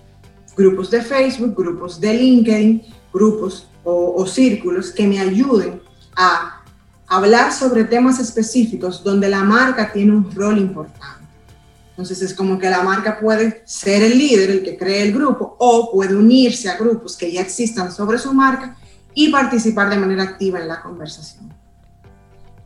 [0.57, 2.82] grupos de Facebook, grupos de LinkedIn,
[3.12, 5.82] grupos o, o círculos que me ayuden
[6.14, 6.62] a
[7.09, 11.26] hablar sobre temas específicos donde la marca tiene un rol importante.
[11.90, 15.57] Entonces es como que la marca puede ser el líder, el que cree el grupo,
[15.59, 18.76] o puede unirse a grupos que ya existan sobre su marca
[19.12, 21.53] y participar de manera activa en la conversación.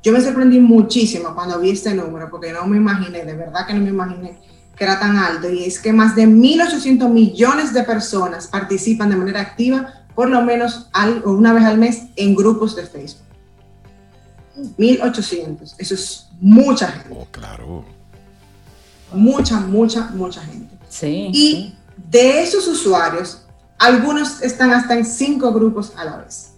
[0.03, 3.72] Yo me sorprendí muchísimo cuando vi este número, porque no me imaginé, de verdad que
[3.72, 7.83] no me imaginé que era tan alto, y es que más de 1.800 millones de
[7.83, 10.89] personas participan de manera activa, por lo menos
[11.25, 13.23] una vez al mes, en grupos de Facebook.
[14.79, 17.09] 1.800, eso es mucha gente.
[17.18, 17.85] Oh, claro.
[19.12, 20.77] Mucha, mucha, mucha gente.
[20.89, 21.31] Sí.
[21.33, 21.75] Y
[22.11, 23.43] de esos usuarios,
[23.79, 26.53] algunos están hasta en cinco grupos a la vez.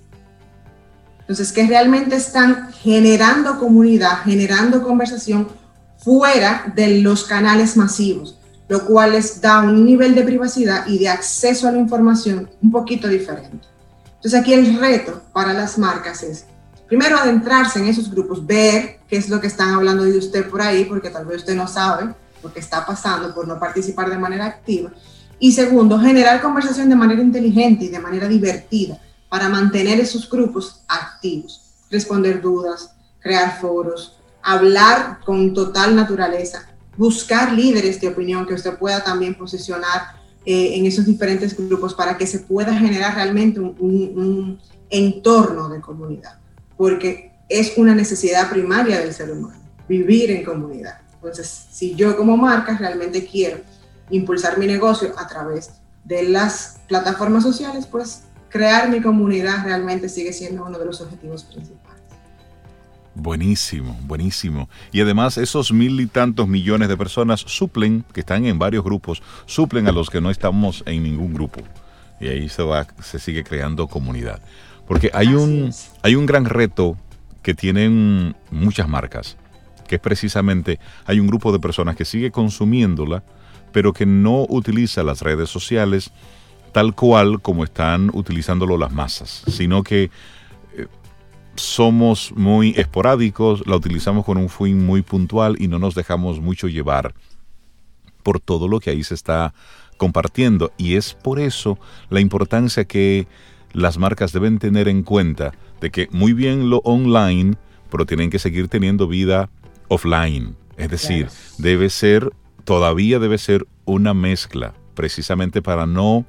[1.21, 5.49] Entonces, que realmente están generando comunidad, generando conversación
[6.05, 8.38] fuera de los canales masivos,
[8.68, 12.70] lo cual les da un nivel de privacidad y de acceso a la información un
[12.70, 13.66] poquito diferente.
[14.16, 16.44] Entonces, aquí el reto para las marcas es,
[16.86, 20.61] primero, adentrarse en esos grupos, ver qué es lo que están hablando de usted por
[20.61, 24.18] ahí, porque tal vez usted no sabe lo que está pasando por no participar de
[24.18, 24.90] manera activa.
[25.38, 28.98] Y segundo, generar conversación de manera inteligente y de manera divertida
[29.28, 32.90] para mantener esos grupos activos, responder dudas,
[33.20, 40.03] crear foros, hablar con total naturaleza, buscar líderes de opinión que usted pueda también posicionar
[40.45, 45.80] eh, en esos diferentes grupos para que se pueda generar realmente un, un entorno de
[45.80, 46.38] comunidad,
[46.76, 51.01] porque es una necesidad primaria del ser humano, vivir en comunidad.
[51.14, 53.59] Entonces, si yo como marca realmente quiero
[54.11, 55.70] impulsar mi negocio a través
[56.05, 61.45] de las plataformas sociales, pues crear mi comunidad realmente sigue siendo uno de los objetivos
[61.45, 61.84] principales.
[63.15, 64.69] Buenísimo, buenísimo.
[64.93, 69.23] Y además esos mil y tantos millones de personas suplen, que están en varios grupos,
[69.47, 71.61] suplen a los que no estamos en ningún grupo.
[72.21, 74.41] Y ahí se va, se sigue creando comunidad.
[74.87, 76.97] Porque hay un, hay un gran reto
[77.43, 79.37] que tienen muchas marcas
[79.87, 83.23] que es precisamente hay un grupo de personas que sigue consumiéndola,
[83.73, 86.11] pero que no utiliza las redes sociales
[86.73, 90.11] tal cual como están utilizándolo las masas, sino que
[91.57, 96.68] somos muy esporádicos, la utilizamos con un fin muy puntual y no nos dejamos mucho
[96.68, 97.14] llevar
[98.22, 99.55] por todo lo que ahí se está
[99.96, 100.72] compartiendo.
[100.76, 101.78] Y es por eso
[102.11, 103.26] la importancia que
[103.72, 107.57] las marcas deben tener en cuenta de que muy bien lo online,
[107.90, 109.50] pero tienen que seguir teniendo vida
[109.88, 110.57] offline.
[110.76, 111.28] Es decir,
[111.59, 112.32] debe ser,
[112.64, 116.24] todavía debe ser una mezcla, precisamente para no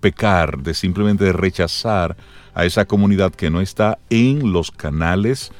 [0.00, 2.16] pecar de simplemente rechazar
[2.54, 5.50] a esa comunidad que no está en los canales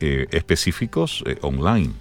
[0.00, 1.92] eh, específicos eh, online.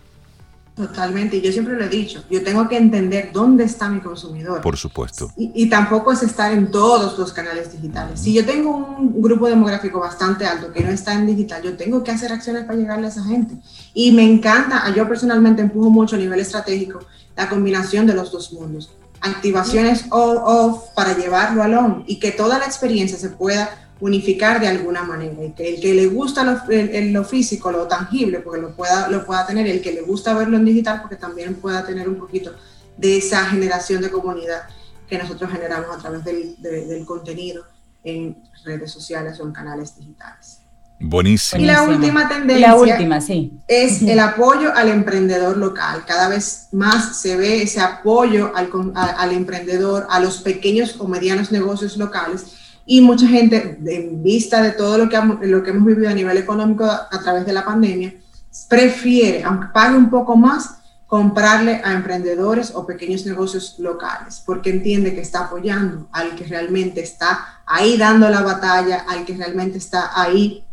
[0.76, 4.60] Totalmente, y yo siempre lo he dicho, yo tengo que entender dónde está mi consumidor.
[4.62, 5.32] Por supuesto.
[5.38, 8.20] Y, tampoco es estar en todos los canales digitales.
[8.20, 12.04] Si yo tengo un grupo demográfico bastante alto que no está en digital, yo tengo
[12.04, 13.56] que hacer acciones para llegarle a esa gente.
[13.94, 17.02] Y me encanta, yo personalmente empujo mucho a nivel estratégico
[17.36, 18.90] la combinación de los dos mundos.
[19.24, 24.68] Activaciones off para llevarlo al on y que toda la experiencia se pueda unificar de
[24.68, 28.76] alguna manera y que el que le gusta lo, lo, físico, lo tangible, porque lo
[28.76, 32.10] pueda, lo pueda tener, el que le gusta verlo en digital, porque también pueda tener
[32.10, 32.54] un poquito
[32.98, 34.64] de esa generación de comunidad
[35.08, 37.66] que nosotros generamos a través del, del contenido
[38.04, 40.63] en redes sociales o en canales digitales.
[41.06, 41.62] Buenísimo.
[41.62, 43.60] Y la última tendencia la última, sí.
[43.68, 46.04] es el apoyo al emprendedor local.
[46.08, 51.52] Cada vez más se ve ese apoyo al, al emprendedor, a los pequeños o medianos
[51.52, 52.46] negocios locales
[52.86, 56.38] y mucha gente, en vista de todo lo que, lo que hemos vivido a nivel
[56.38, 58.14] económico a, través de la pandemia,
[58.68, 65.14] prefiere, aunque pague un poco más, comprarle a emprendedores o pequeños negocios locales, porque entiende
[65.14, 70.12] que está apoyando al que realmente está ahí dando la batalla, al que realmente está
[70.20, 70.66] ahí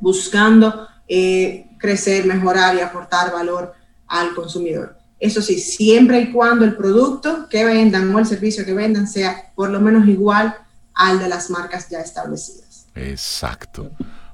[0.00, 3.74] buscando eh, crecer, mejorar y aportar valor
[4.06, 4.96] al consumidor.
[5.20, 9.52] Eso sí, siempre y cuando el producto que vendan o el servicio que vendan sea
[9.54, 10.54] por lo menos igual
[10.94, 12.86] al de las marcas ya establecidas.
[12.94, 13.90] Exacto.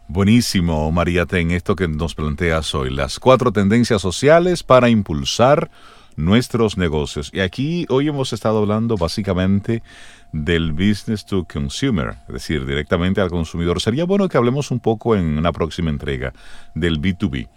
[0.08, 5.70] Buenísimo, María Ten, esto que nos planteas hoy, las cuatro tendencias sociales para impulsar
[6.16, 7.30] nuestros negocios.
[7.32, 9.82] Y aquí hoy hemos estado hablando básicamente
[10.32, 13.80] del business to consumer, es decir, directamente al consumidor.
[13.80, 16.32] Sería bueno que hablemos un poco en una próxima entrega
[16.74, 17.48] del B2B,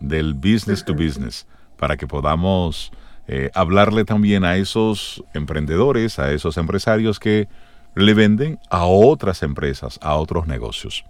[0.00, 1.46] del business to business,
[1.76, 2.92] para que podamos
[3.28, 7.48] eh, hablarle también a esos emprendedores, a esos empresarios que
[7.94, 11.04] le venden a otras empresas, a otros negocios.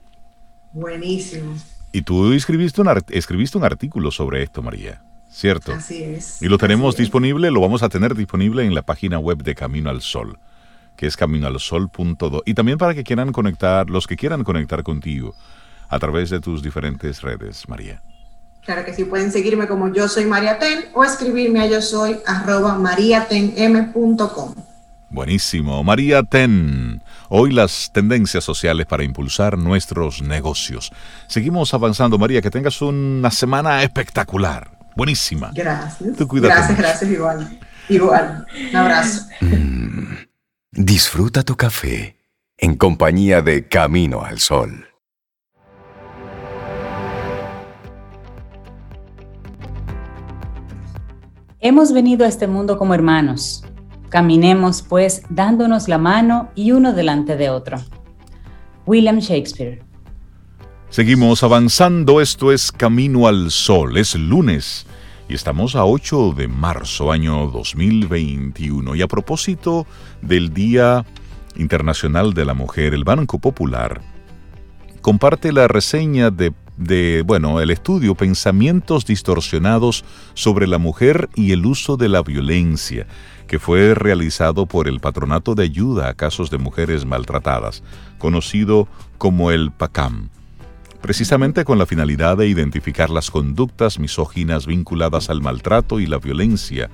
[0.73, 1.57] Buenísimo.
[1.93, 5.03] Y tú escribiste un, escribiste un artículo sobre esto, María,
[5.37, 5.75] ¿cierto?
[5.75, 6.41] Así es.
[6.41, 9.91] Y lo tenemos disponible, lo vamos a tener disponible en la página web de Camino
[9.91, 10.39] al Sol,
[10.97, 12.43] que es caminoalsol.do.
[12.47, 15.35] Y también para que quieran conectar, los que quieran conectar contigo
[15.91, 18.01] a través de tus diferentes redes, María.
[18.65, 22.17] Claro que sí, pueden seguirme como yo soy María Ten o escribirme a yo soy
[22.27, 24.55] arroba mariatenm.com.
[25.11, 27.03] Buenísimo, María Ten.
[27.29, 30.91] Hoy las tendencias sociales para impulsar nuestros negocios.
[31.27, 34.76] Seguimos avanzando, María, que tengas una semana espectacular.
[34.97, 35.53] Buenísima.
[35.55, 36.17] Gracias.
[36.17, 37.61] gracias, gracias, igual.
[37.89, 38.47] Igual.
[38.71, 39.27] Un abrazo.
[39.43, 40.15] Mm,
[40.73, 42.17] disfruta tu café
[42.57, 44.87] en compañía de Camino al Sol.
[51.61, 53.65] Hemos venido a este mundo como hermanos.
[54.09, 57.79] Caminemos, pues, dándonos la mano y uno delante de otro.
[58.87, 59.83] William Shakespeare.
[60.97, 64.87] Seguimos avanzando, esto es Camino al Sol, es lunes
[65.29, 68.95] y estamos a 8 de marzo año 2021.
[68.95, 69.87] Y a propósito
[70.23, 71.05] del Día
[71.57, 74.01] Internacional de la Mujer, el Banco Popular
[75.03, 81.67] comparte la reseña de de, bueno, el estudio Pensamientos distorsionados sobre la mujer y el
[81.67, 83.07] uso de la violencia,
[83.47, 87.83] que fue realizado por el Patronato de Ayuda a Casos de Mujeres Maltratadas,
[88.19, 90.29] conocido como el PACAM,
[91.07, 96.91] precisamente con la finalidad de identificar las conductas misóginas vinculadas al maltrato y la violencia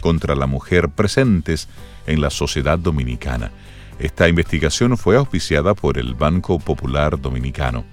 [0.00, 1.68] contra la mujer presentes
[2.06, 3.50] en la sociedad dominicana.
[3.98, 7.84] Esta investigación fue auspiciada por el Banco Popular Dominicano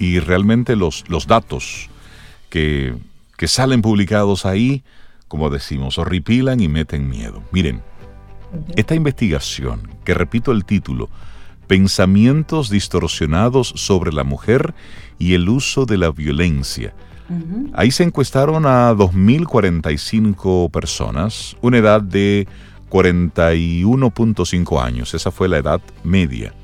[0.00, 1.88] y realmente los, los datos
[2.50, 2.96] que,
[3.36, 4.82] que salen publicados ahí,
[5.28, 7.44] como decimos, horripilan y meten miedo.
[7.52, 7.80] Miren,
[8.74, 11.10] esta investigación, que repito el título,
[11.66, 14.74] Pensamientos distorsionados sobre la mujer
[15.18, 16.94] y el uso de la violencia.
[17.72, 22.46] Ahí se encuestaron a 2.045 personas, una edad de
[22.88, 26.54] 41.5 años, esa fue la edad media.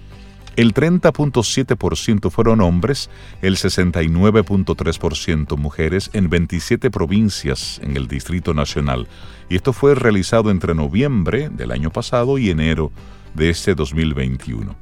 [0.55, 3.09] El 30.7% fueron hombres,
[3.41, 9.09] el 69.3% mujeres en 27 provincias en el Distrito Nacional.
[9.49, 12.93] Y esto fue realizado entre noviembre del año pasado y enero
[13.35, 14.82] de este 2021.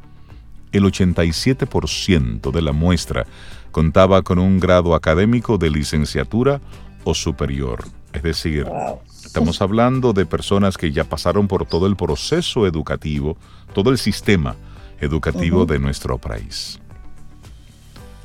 [0.73, 3.27] El 87% de la muestra
[3.71, 6.61] contaba con un grado académico de licenciatura
[7.05, 7.85] o superior.
[8.13, 8.67] Es decir,
[9.25, 13.37] estamos hablando de personas que ya pasaron por todo el proceso educativo,
[13.73, 14.57] todo el sistema
[15.01, 16.81] educativo de nuestro país.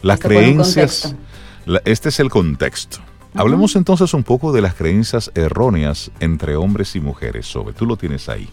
[0.01, 1.15] Las este creencias,
[1.85, 2.97] este es el contexto.
[3.33, 7.45] Hablemos entonces un poco de las creencias erróneas entre hombres y mujeres.
[7.45, 8.49] Sobre, tú lo tienes ahí.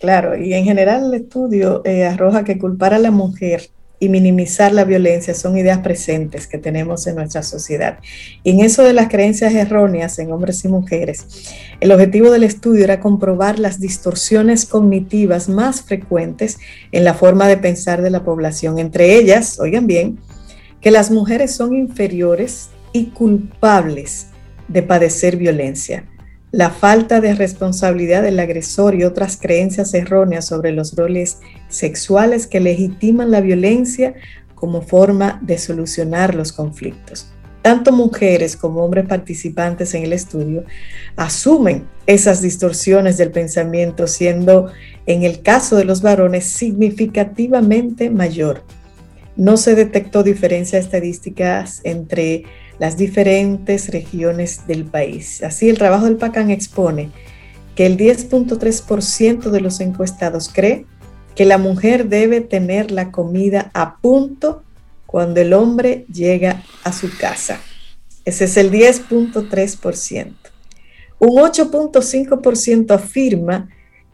[0.00, 3.70] Claro, y en general el estudio eh, arroja que culpar a la mujer
[4.00, 7.98] y minimizar la violencia son ideas presentes que tenemos en nuestra sociedad.
[8.44, 12.84] Y en eso de las creencias erróneas en hombres y mujeres, el objetivo del estudio
[12.84, 16.58] era comprobar las distorsiones cognitivas más frecuentes
[16.92, 18.78] en la forma de pensar de la población.
[18.78, 20.20] Entre ellas, oigan bien,
[20.80, 24.28] que las mujeres son inferiores y culpables
[24.68, 26.04] de padecer violencia
[26.50, 31.38] la falta de responsabilidad del agresor y otras creencias erróneas sobre los roles
[31.68, 34.14] sexuales que legitiman la violencia
[34.54, 37.30] como forma de solucionar los conflictos.
[37.60, 40.64] Tanto mujeres como hombres participantes en el estudio
[41.16, 44.70] asumen esas distorsiones del pensamiento, siendo
[45.06, 48.62] en el caso de los varones significativamente mayor.
[49.36, 52.44] No se detectó diferencias estadísticas entre
[52.78, 55.42] las diferentes regiones del país.
[55.42, 57.10] Así, el trabajo del PACAN expone
[57.74, 60.86] que el 10.3% de los encuestados cree
[61.34, 64.64] que la mujer debe tener la comida a punto
[65.06, 67.60] cuando el hombre llega a su casa.
[68.24, 70.34] Ese es el 10.3%.
[71.20, 73.68] Un 8.5% afirma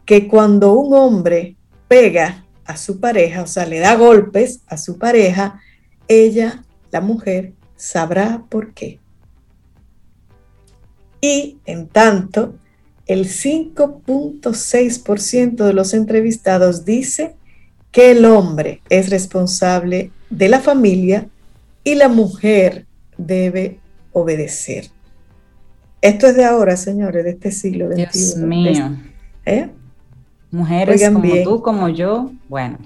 [0.05, 1.55] que cuando un hombre
[1.87, 5.59] pega a su pareja, o sea, le da golpes a su pareja,
[6.07, 8.99] ella, la mujer, sabrá por qué.
[11.21, 12.55] Y en tanto,
[13.07, 17.35] el 5.6% de los entrevistados dice
[17.91, 21.29] que el hombre es responsable de la familia
[21.83, 22.85] y la mujer
[23.17, 23.79] debe
[24.11, 24.91] obedecer.
[26.01, 27.95] Esto es de ahora, señores, de este siglo XXI.
[27.97, 28.95] Dios mío.
[29.45, 29.69] ¿Eh?
[30.51, 32.77] Mujeres como tú, como yo, bueno,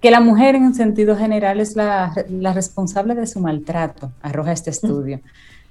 [0.00, 2.12] que la mujer en sentido general es la,
[2.54, 5.20] responsable de su maltrato, arroja este estudio.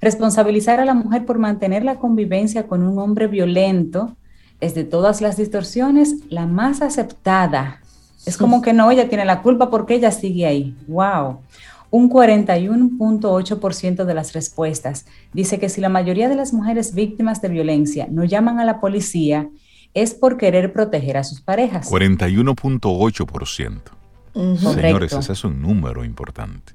[0.01, 4.15] Responsabilizar a la mujer por mantener la convivencia con un hombre violento
[4.59, 7.81] es de todas las distorsiones la más aceptada.
[8.25, 10.75] Es como que no, ella tiene la culpa porque ella sigue ahí.
[10.87, 11.39] ¡Wow!
[11.89, 17.47] Un 41.8% de las respuestas dice que si la mayoría de las mujeres víctimas de
[17.47, 19.47] violencia no llaman a la policía,
[19.93, 21.89] es por querer proteger a sus parejas.
[21.89, 23.97] 41.8%.
[24.37, 26.73] Señores, ese es un número importante.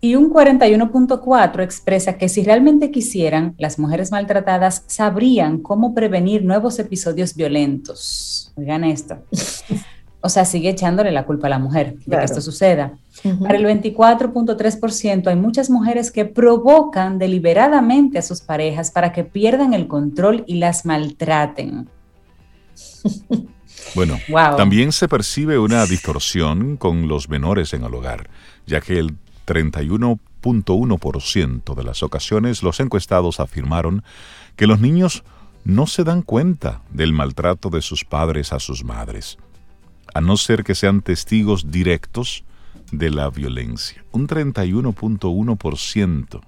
[0.00, 6.78] Y un 41.4 expresa que si realmente quisieran, las mujeres maltratadas sabrían cómo prevenir nuevos
[6.78, 8.52] episodios violentos.
[8.56, 9.18] Oigan esto.
[10.20, 12.98] O sea, sigue echándole la culpa a la mujer de que esto suceda.
[13.40, 19.74] Para el 24.3% hay muchas mujeres que provocan deliberadamente a sus parejas para que pierdan
[19.74, 21.88] el control y las maltraten.
[23.94, 24.18] Bueno,
[24.56, 28.28] también se percibe una distorsión con los menores en el hogar,
[28.66, 29.16] ya que el
[29.46, 34.02] 31.1% de las ocasiones los encuestados afirmaron
[34.56, 35.24] que los niños
[35.64, 39.38] no se dan cuenta del maltrato de sus padres a sus madres,
[40.14, 42.44] a no ser que sean testigos directos
[42.92, 44.04] de la violencia.
[44.12, 46.40] Un 31.1%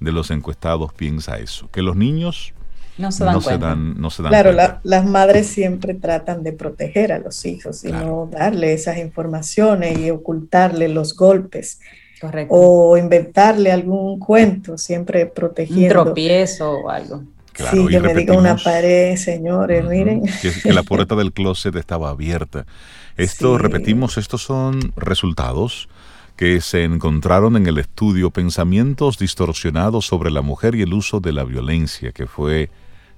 [0.00, 2.52] de los encuestados piensa eso, que los niños
[2.98, 3.74] no se dan, cuenta.
[3.74, 8.28] no se dan claro, las madres siempre tratan de proteger a los hijos y no
[8.30, 11.80] darle esas informaciones y ocultarle los golpes.
[12.20, 12.54] Correcto.
[12.54, 16.00] O inventarle algún cuento, siempre protegiendo.
[16.00, 17.24] Un tropiezo o algo.
[17.54, 20.22] sí, que me diga una pared, señores, miren.
[20.62, 22.64] Que, la puerta del closet estaba abierta.
[23.16, 25.88] Esto, repetimos, estos son resultados
[26.36, 31.32] que se encontraron en el estudio Pensamientos distorsionados sobre la mujer y el uso de
[31.32, 32.70] la violencia, que fue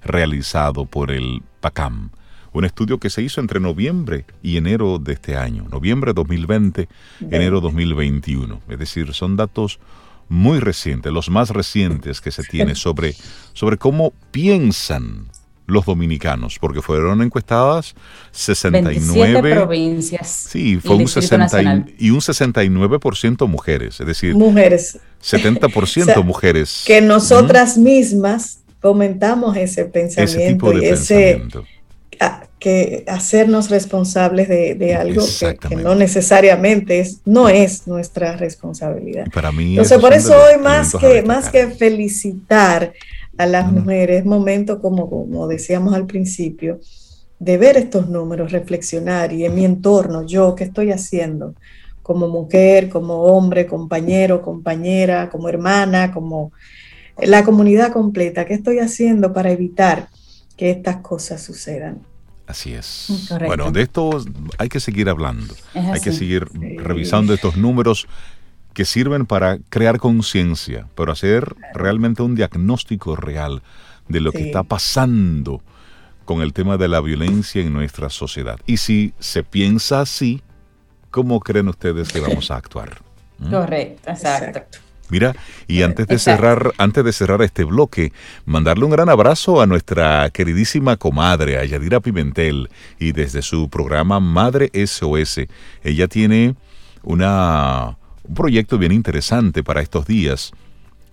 [0.03, 2.11] realizado por el PACAM,
[2.53, 6.87] un estudio que se hizo entre noviembre y enero de este año, noviembre 2020,
[7.29, 8.61] enero 2021.
[8.69, 9.79] Es decir, son datos
[10.29, 13.15] muy recientes, los más recientes que se tiene sobre,
[13.53, 15.27] sobre cómo piensan
[15.67, 17.95] los dominicanos, porque fueron encuestadas
[18.31, 20.47] 69 provincias.
[20.49, 24.99] Sí, fue un 60 y, un 69% mujeres, es decir, mujeres.
[25.23, 26.83] 70% mujeres.
[26.85, 31.41] Que nosotras mismas fomentamos ese pensamiento y ese
[32.59, 35.23] que hacernos responsables de, algo
[35.69, 39.27] que, no necesariamente es, no es nuestra responsabilidad.
[39.31, 42.93] Para mí Entonces, por eso hoy más que, más que felicitar
[43.37, 46.79] a las mujeres, es momento, como, como decíamos al principio,
[47.39, 51.53] de ver estos números, reflexionar y en mi entorno, yo, ¿qué estoy haciendo?
[52.01, 56.51] Como mujer, como hombre, compañero, compañera, como hermana, como
[57.21, 60.09] la comunidad completa, ¿qué estoy haciendo para evitar
[60.57, 62.01] que estas cosas sucedan?
[62.47, 63.29] Así es.
[63.47, 64.23] Bueno, de esto
[64.59, 68.07] hay que seguir hablando, hay que seguir revisando estos números
[68.75, 73.63] que sirven para crear conciencia, pero hacer realmente un diagnóstico real
[74.09, 75.63] de lo que está pasando
[76.25, 78.59] con el tema de la violencia en nuestra sociedad.
[78.67, 80.43] Y si se piensa así,
[81.09, 83.01] ¿cómo creen ustedes que vamos a actuar?
[83.39, 83.49] ¿Mm?
[83.49, 84.79] Correcto, exacto.
[85.07, 85.35] Mira,
[85.67, 88.11] y antes de cerrar, antes de cerrar este bloque,
[88.45, 92.69] mandarle un gran abrazo a nuestra queridísima comadre, a Yadira Pimentel,
[92.99, 95.41] y desde su programa Madre SOS.
[95.83, 96.55] Ella tiene
[97.03, 97.97] una,
[98.27, 100.51] un proyecto bien interesante para estos días,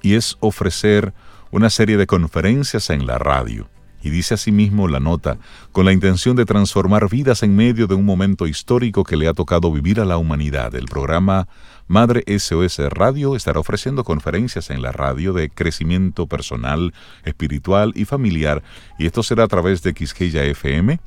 [0.03, 1.13] y es ofrecer
[1.51, 3.69] una serie de conferencias en la radio.
[4.05, 5.39] Y dice asimismo la nota,
[5.71, 9.33] con la intención de transformar vidas en medio de un momento histórico que le ha
[9.33, 10.75] tocado vivir a la humanidad.
[10.75, 11.47] El programa
[11.87, 16.93] Madre SOS Radio estará ofreciendo conferencias en la radio de crecimiento personal,
[17.25, 18.65] espiritual y familiar,
[18.99, 20.99] y esto será a través de Quisqueya FM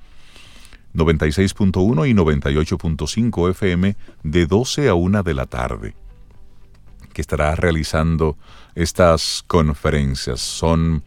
[0.96, 5.96] 96.1 y 98.5 FM de 12 a 1 de la tarde,
[7.14, 8.38] que estará realizando
[8.76, 10.42] estas conferencias.
[10.42, 11.04] Son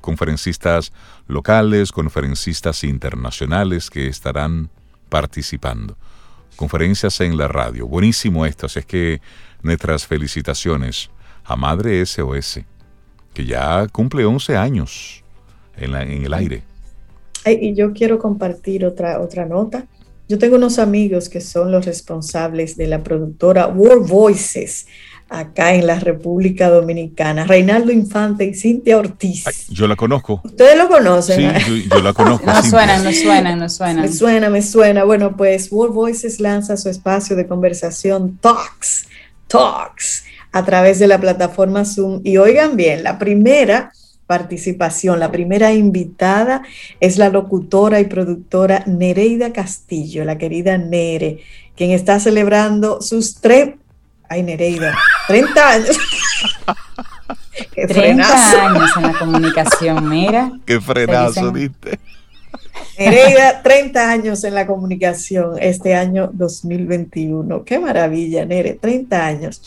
[0.00, 0.92] conferencistas
[1.26, 4.70] locales, conferencistas internacionales que estarán
[5.08, 5.96] participando
[6.60, 7.86] conferencias en la radio.
[7.86, 9.22] Buenísimo esto, así es que
[9.62, 11.10] nuestras felicitaciones
[11.42, 12.60] a Madre SOS,
[13.32, 15.24] que ya cumple 11 años
[15.78, 16.69] en, en el aire.
[17.46, 19.86] Y yo quiero compartir otra, otra nota.
[20.28, 24.86] Yo tengo unos amigos que son los responsables de la productora World Voices
[25.30, 29.44] acá en la República Dominicana, Reinaldo Infante y Cintia Ortiz.
[29.68, 30.40] yo la conozco.
[30.44, 31.60] ¿Ustedes lo conocen?
[31.60, 32.46] Sí, yo, la conozco.
[32.52, 34.02] no suenan, no suenan, no suenan.
[34.02, 35.04] Me suena, me suena.
[35.04, 39.06] Bueno, pues World Voices lanza su espacio de conversación Talks,
[39.46, 42.20] Talks, a través de la plataforma Zoom.
[42.24, 43.92] Y oigan bien, la primera
[44.30, 46.62] participación, la primera invitada
[47.00, 51.40] es la locutora y productora Nereida Castillo, la querida Nere,
[51.76, 53.70] quien está celebrando sus tres
[54.28, 54.96] Ay, Nereida,
[55.26, 55.98] 30 años.
[57.74, 60.52] 30 años en la comunicación, mira.
[60.64, 61.98] Qué frenazo, diste.
[63.00, 67.64] Nereida, 30 años en la comunicación este año 2021.
[67.64, 69.62] Qué maravilla, Nere, 30 años.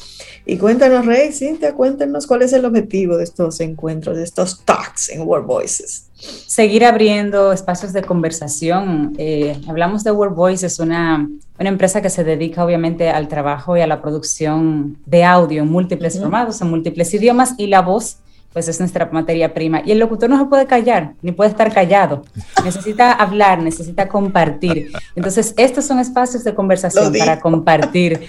[0.45, 5.09] Y cuéntanos, Rey, Cintia, cuéntanos cuál es el objetivo de estos encuentros, de estos talks
[5.09, 6.11] en World Voices.
[6.13, 9.15] Seguir abriendo espacios de conversación.
[9.17, 11.27] Eh, hablamos de World Voices, una,
[11.59, 15.69] una empresa que se dedica obviamente al trabajo y a la producción de audio en
[15.69, 18.17] múltiples formatos, en múltiples idiomas, y la voz
[18.53, 19.81] pues es nuestra materia prima.
[19.83, 22.23] Y el locutor no se puede callar, ni puede estar callado.
[22.63, 24.91] Necesita hablar, necesita compartir.
[25.15, 28.21] Entonces, estos son espacios de conversación para compartir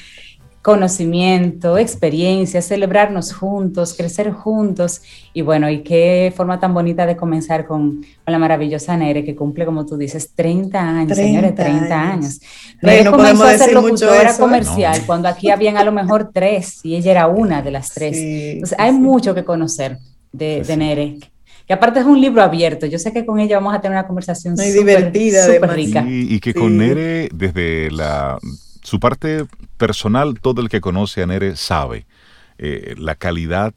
[0.64, 5.02] conocimiento, experiencia, celebrarnos juntos, crecer juntos.
[5.34, 9.66] Y bueno, y qué forma tan bonita de comenzar con, la maravillosa Nere, que cumple,
[9.66, 12.40] como tú dices, 30 años, señores, 30 años.
[12.80, 17.10] Nere comenzó a ser locutora comercial cuando aquí habían a lo mejor tres y ella
[17.10, 18.16] era una de las tres.
[18.16, 19.98] Entonces, hay mucho que conocer
[20.34, 21.18] de, de Nere.
[21.66, 22.86] Que aparte es un libro abierto.
[22.86, 26.04] Yo sé que con ella vamos a tener una conversación muy divertida, super rica.
[26.06, 28.38] Y, que con Nere, desde la,
[28.82, 29.46] su parte
[29.78, 32.04] personal, todo el que conoce a Nere sabe
[32.58, 33.72] eh, la calidad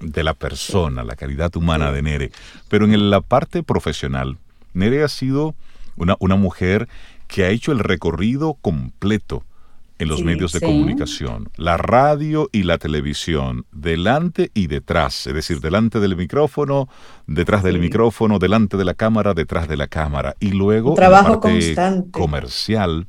[0.00, 2.32] de la persona, la calidad humana de Nere.
[2.68, 4.38] Pero en la parte profesional,
[4.72, 5.54] Nere ha sido
[5.96, 6.88] una, una mujer
[7.28, 9.44] que ha hecho el recorrido completo
[10.00, 15.60] en los medios de comunicación, la radio y la televisión, delante y detrás, es decir,
[15.60, 16.88] delante del micrófono,
[17.26, 21.40] detrás del micrófono, delante de la cámara, detrás de la cámara, y luego trabajo la
[21.40, 23.08] parte comercial.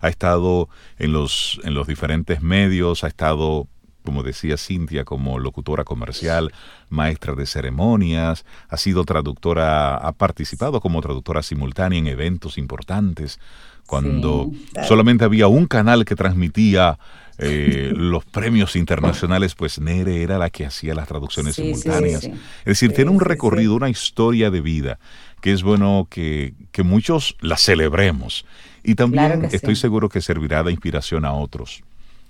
[0.00, 0.68] Ha estado
[0.98, 3.66] en los, en los diferentes medios, ha estado
[4.04, 6.52] como decía Cintia, como locutora comercial,
[6.90, 13.40] maestra de ceremonias, ha sido traductora, ha participado como traductora simultánea en eventos importantes,
[13.86, 14.50] cuando
[14.86, 16.98] solamente había un canal que transmitía
[17.38, 22.24] eh, los premios internacionales, pues Nere era la que hacía las traducciones simultáneas.
[22.24, 22.32] es
[22.64, 24.98] decir, tiene un recorrido, una historia de vida
[25.40, 28.44] que es bueno que, muchos la celebremos.
[28.82, 31.82] Y también estoy seguro que servirá de inspiración a otros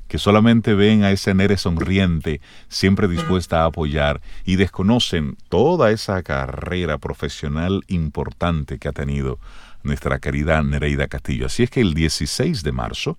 [0.09, 6.23] que solamente ven a ese Nere sonriente, siempre dispuesta a apoyar, y desconocen toda esa
[6.23, 9.41] carrera profesional importante que ha tenido
[9.87, 11.47] nuestra querida Nereida Castillo.
[11.47, 13.19] Así es que el 16 de marzo,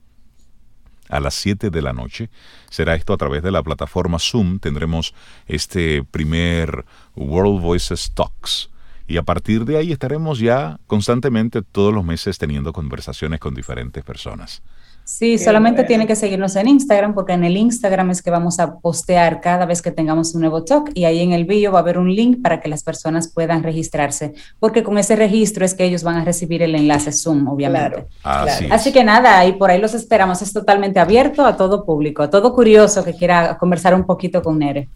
[1.10, 2.30] a las 7 de la noche,
[2.70, 5.14] será esto a través de la plataforma Zoom, tendremos
[5.48, 6.86] este primer
[7.16, 8.70] World Voices Talks.
[9.08, 14.04] Y a partir de ahí estaremos ya constantemente todos los meses teniendo conversaciones con diferentes
[14.04, 14.62] personas.
[15.08, 18.76] Sí, solamente tiene que seguirnos en Instagram porque en el Instagram es que vamos a
[18.80, 21.82] postear cada vez que tengamos un nuevo talk y ahí en el video va a
[21.82, 25.86] haber un link para que las personas puedan registrarse porque con ese registro es que
[25.86, 28.06] ellos van a recibir el enlace Zoom, obviamente.
[28.22, 30.42] Así que nada, y por ahí los esperamos.
[30.42, 34.60] Es totalmente abierto a todo público, a todo curioso que quiera conversar un poquito con
[34.60, 34.90] Nere.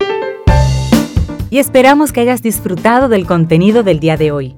[1.50, 4.58] Y esperamos que hayas disfrutado del contenido del día de hoy.